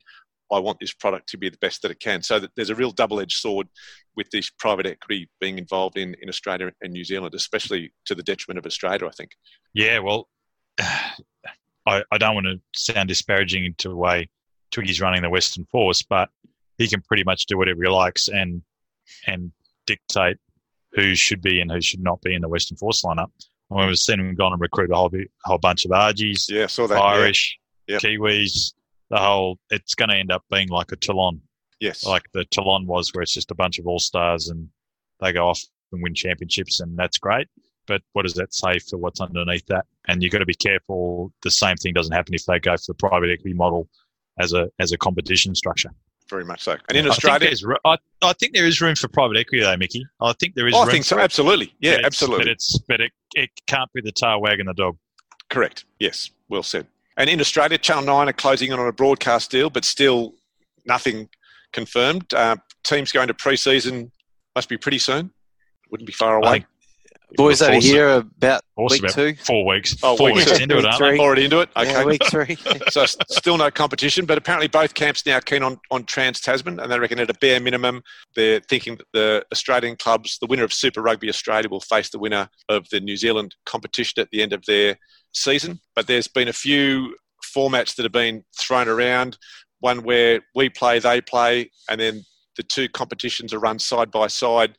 [0.51, 2.21] I want this product to be the best that it can.
[2.21, 3.67] So that there's a real double-edged sword
[4.15, 8.23] with this private equity being involved in, in Australia and New Zealand, especially to the
[8.23, 9.31] detriment of Australia, I think.
[9.73, 10.27] Yeah, well,
[11.85, 14.29] I, I don't want to sound disparaging into the way
[14.71, 16.29] Twiggy's running the Western Force, but
[16.77, 18.61] he can pretty much do whatever he likes and
[19.27, 19.51] and
[19.85, 20.37] dictate
[20.93, 23.29] who should be and who should not be in the Western Force lineup.
[23.71, 25.11] I mean, we've seen him go and recruit a whole,
[25.43, 27.57] whole bunch of Argies, yeah, saw that, Irish,
[27.87, 27.97] yeah.
[27.97, 28.73] Kiwis.
[29.09, 31.41] The whole it's going to end up being like a Toulon,
[31.79, 32.05] Yes.
[32.05, 34.69] like the Toulon was, where it's just a bunch of all stars and
[35.19, 35.61] they go off
[35.91, 37.47] and win championships, and that's great.
[37.87, 39.85] But what does that say for what's underneath that?
[40.07, 41.31] And you've got to be careful.
[41.43, 43.89] The same thing doesn't happen if they go for the private equity model
[44.39, 45.89] as a as a competition structure.
[46.29, 46.71] very much so.
[46.89, 49.63] And in I think, Australia, there's, I, I think there is room for private equity
[49.63, 50.05] though, Mickey.
[50.21, 50.73] I think there is.
[50.75, 51.19] oh, I think so.
[51.19, 51.73] Absolutely.
[51.79, 52.45] Yeah, but absolutely.
[52.45, 54.97] But it's but it, it can't be the tail wagging the dog.
[55.49, 55.85] Correct.
[55.99, 56.31] Yes.
[56.49, 56.87] Well said.
[57.17, 60.33] And in Australia, Channel 9 are closing in on a broadcast deal, but still
[60.85, 61.29] nothing
[61.71, 62.33] confirmed.
[62.33, 64.11] Uh, teams going to pre-season
[64.55, 65.31] must be pretty soon.
[65.91, 66.65] Wouldn't be far away.
[67.37, 67.81] Think Boys over Awesome.
[67.89, 69.35] here are about Also week two.
[69.43, 69.95] four weeks.
[70.03, 70.63] Oh, four week weeks two.
[70.63, 71.11] into it, Week aren't three.
[71.17, 71.19] they?
[71.19, 71.69] Already into it?
[71.75, 71.91] Okay.
[71.91, 72.57] Yeah, week three.
[72.89, 76.91] so still no competition, but apparently both camps now keen on, on Trans Tasman, and
[76.91, 78.01] they reckon at a bare minimum
[78.35, 82.19] they're thinking that the Australian clubs, the winner of Super Rugby Australia, will face the
[82.19, 84.97] winner of the New Zealand competition at the end of their
[85.33, 85.79] season.
[85.95, 87.15] But there's been a few
[87.55, 89.37] formats that have been thrown around.
[89.79, 92.23] One where we play, they play, and then
[92.55, 94.75] the two competitions are run side by side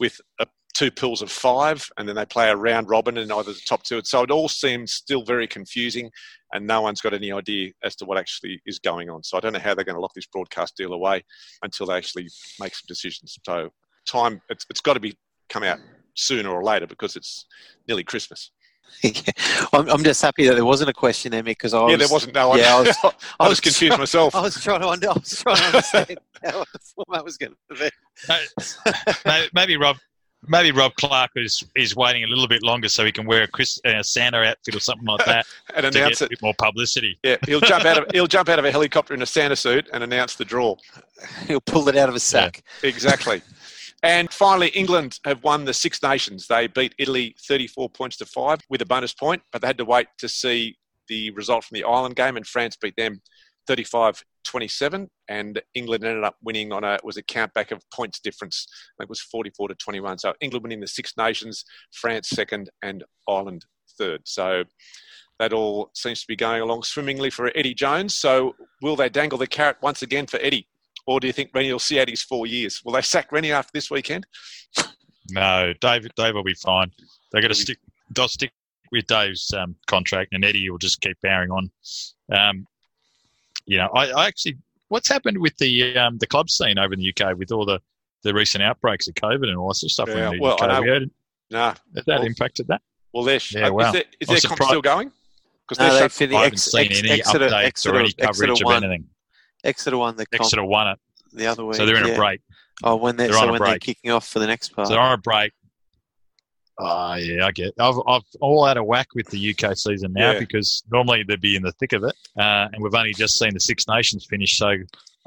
[0.00, 0.46] with a
[0.76, 3.82] two pools of five, and then they play a round robin in either the top
[3.82, 4.00] two.
[4.04, 6.10] So it all seems still very confusing,
[6.52, 9.22] and no one's got any idea as to what actually is going on.
[9.22, 11.24] So I don't know how they're going to lock this broadcast deal away
[11.62, 12.28] until they actually
[12.60, 13.38] make some decisions.
[13.44, 13.70] So
[14.06, 15.16] time, it's, it's got to be
[15.48, 15.78] come out
[16.14, 17.46] sooner or later because it's
[17.88, 18.50] nearly Christmas.
[19.02, 19.12] Yeah.
[19.72, 21.96] I'm, I'm just happy that there wasn't a question there, Mick, because I was, yeah,
[21.96, 22.58] there wasn't no one.
[22.60, 24.32] yeah, I was- I was, I was confused myself.
[24.34, 27.52] I was trying to under, I was trying to understand how the format was going
[27.72, 27.90] to be.
[29.26, 29.96] Maybe- Maybe Rob.
[30.48, 33.48] Maybe Rob Clarke is, is waiting a little bit longer so he can wear a
[33.48, 36.30] Chris, uh, Santa outfit or something like that and to announce get a it.
[36.30, 37.18] bit more publicity.
[37.22, 39.88] Yeah, he'll jump out of he'll jump out of a helicopter in a Santa suit
[39.92, 40.76] and announce the draw.
[41.46, 42.62] He'll pull it out of a sack.
[42.82, 43.40] Exactly.
[44.02, 46.46] And finally, England have won the Six Nations.
[46.46, 49.84] They beat Italy 34 points to five with a bonus point, but they had to
[49.84, 50.76] wait to see
[51.08, 53.22] the result from the Ireland game, and France beat them
[53.66, 55.10] 35 27.
[55.28, 58.66] And England ended up winning on a was a countback of points difference.
[59.00, 60.18] It was 44 to 21.
[60.18, 63.66] So England winning the Six Nations, France second, and Ireland
[63.98, 64.22] third.
[64.24, 64.64] So
[65.38, 68.14] that all seems to be going along swimmingly for Eddie Jones.
[68.14, 70.68] So will they dangle the carrot once again for Eddie?
[71.06, 72.82] Or do you think Rennie will see out his four years?
[72.84, 74.26] Will they sack Rennie after this weekend?
[75.30, 76.06] No, Dave.
[76.16, 76.90] Dave will be fine.
[77.30, 77.78] They're going to stick.
[78.14, 78.52] They'll stick
[78.92, 81.70] with Dave's um, contract, and Eddie will just keep powering on.
[82.32, 82.66] Um,
[83.66, 84.56] you know, I, I actually,
[84.88, 87.80] what's happened with the um, the club scene over in the UK with all the,
[88.22, 90.08] the recent outbreaks of COVID and all that sort of stuff?
[90.08, 91.10] Yeah, in well, I know- Have heard-
[91.48, 91.74] Nah.
[91.94, 92.82] has that Well, impacted that?
[93.12, 93.86] Well, they're, Yeah, uh, wow.
[93.86, 95.12] is their, is their comp still going?
[95.68, 97.94] Because No, they're they shut, finished I haven't ex, seen ex, any Exeter, updates Exeter,
[97.94, 99.04] or any Exeter coverage of won, anything.
[99.64, 100.98] Exeter won the comp Exeter won it,
[101.32, 101.76] the other week.
[101.76, 102.12] so they're in yeah.
[102.14, 102.40] a break.
[102.84, 103.80] Oh, when they're, They're on so a when they're break.
[103.82, 104.88] kicking off for the next part.
[104.88, 105.52] So they're on a break.
[106.78, 107.72] Oh, yeah, I get.
[107.78, 110.38] I've, I've all out of whack with the UK season now Yeah.
[110.38, 113.54] because normally they'd be in the thick of it, uh, and we've only just seen
[113.54, 114.58] the Six Nations finish.
[114.58, 114.74] So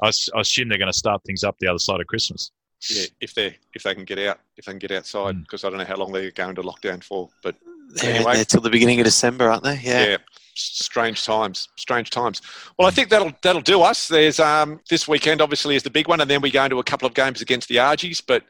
[0.02, 2.52] I assume they're going to start things up the other side of Christmas.
[2.88, 5.42] yeah, if they if they can get out, if they can get outside, Mm.
[5.42, 7.28] because I don't know how long they're going to lockdown for.
[7.42, 7.56] But
[7.94, 8.34] they're in anyway.
[8.36, 9.78] there till the beginning of December, aren't they?
[9.82, 10.06] yeah.
[10.10, 10.16] Yeah.
[10.54, 12.42] strange times, strange times.
[12.78, 14.08] Well, I think that'll that'll do us.
[14.08, 16.84] There's um, this weekend obviously is the big one, and then we go into a
[16.84, 18.20] couple of games against the Argies.
[18.20, 18.46] But uh,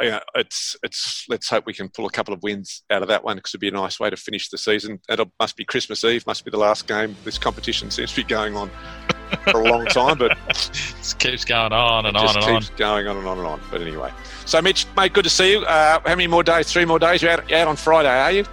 [0.00, 3.24] yeah, it's it's let's hope we can pull a couple of wins out of that
[3.24, 5.00] one because it'd be a nice way to finish the season.
[5.08, 7.16] It must be Christmas Eve, must be the last game.
[7.24, 8.70] This competition seems to be going on
[9.50, 12.60] for a long time, but It keeps going on and on just and on.
[12.60, 13.60] keeps going on and on and on.
[13.70, 14.12] But anyway,
[14.44, 15.64] so Mitch, mate, good to see you.
[15.64, 16.70] Uh, how many more days?
[16.72, 17.22] Three more days?
[17.22, 18.44] You're out, out on Friday, are you?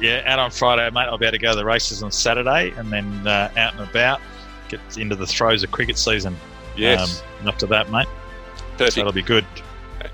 [0.00, 1.06] Yeah, out on Friday, mate.
[1.06, 3.88] I'll be able to go to the races on Saturday, and then uh, out and
[3.88, 4.20] about,
[4.68, 6.36] get into the throes of cricket season.
[6.76, 8.06] Yes, Um, and after that, mate,
[8.76, 8.96] perfect.
[8.96, 9.46] that'll be good.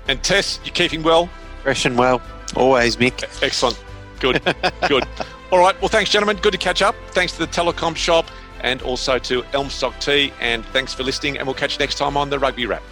[0.07, 1.29] And Tess, you're keeping well.
[1.63, 2.21] Fresh and well.
[2.55, 3.23] Always, Mick.
[3.41, 3.81] Excellent.
[4.19, 4.41] Good.
[4.87, 5.05] Good.
[5.51, 5.79] All right.
[5.81, 6.37] Well, thanks, gentlemen.
[6.37, 6.95] Good to catch up.
[7.11, 8.27] Thanks to the telecom shop
[8.61, 10.33] and also to Elmstock Tea.
[10.39, 11.37] And thanks for listening.
[11.37, 12.83] And we'll catch you next time on the Rugby Wrap.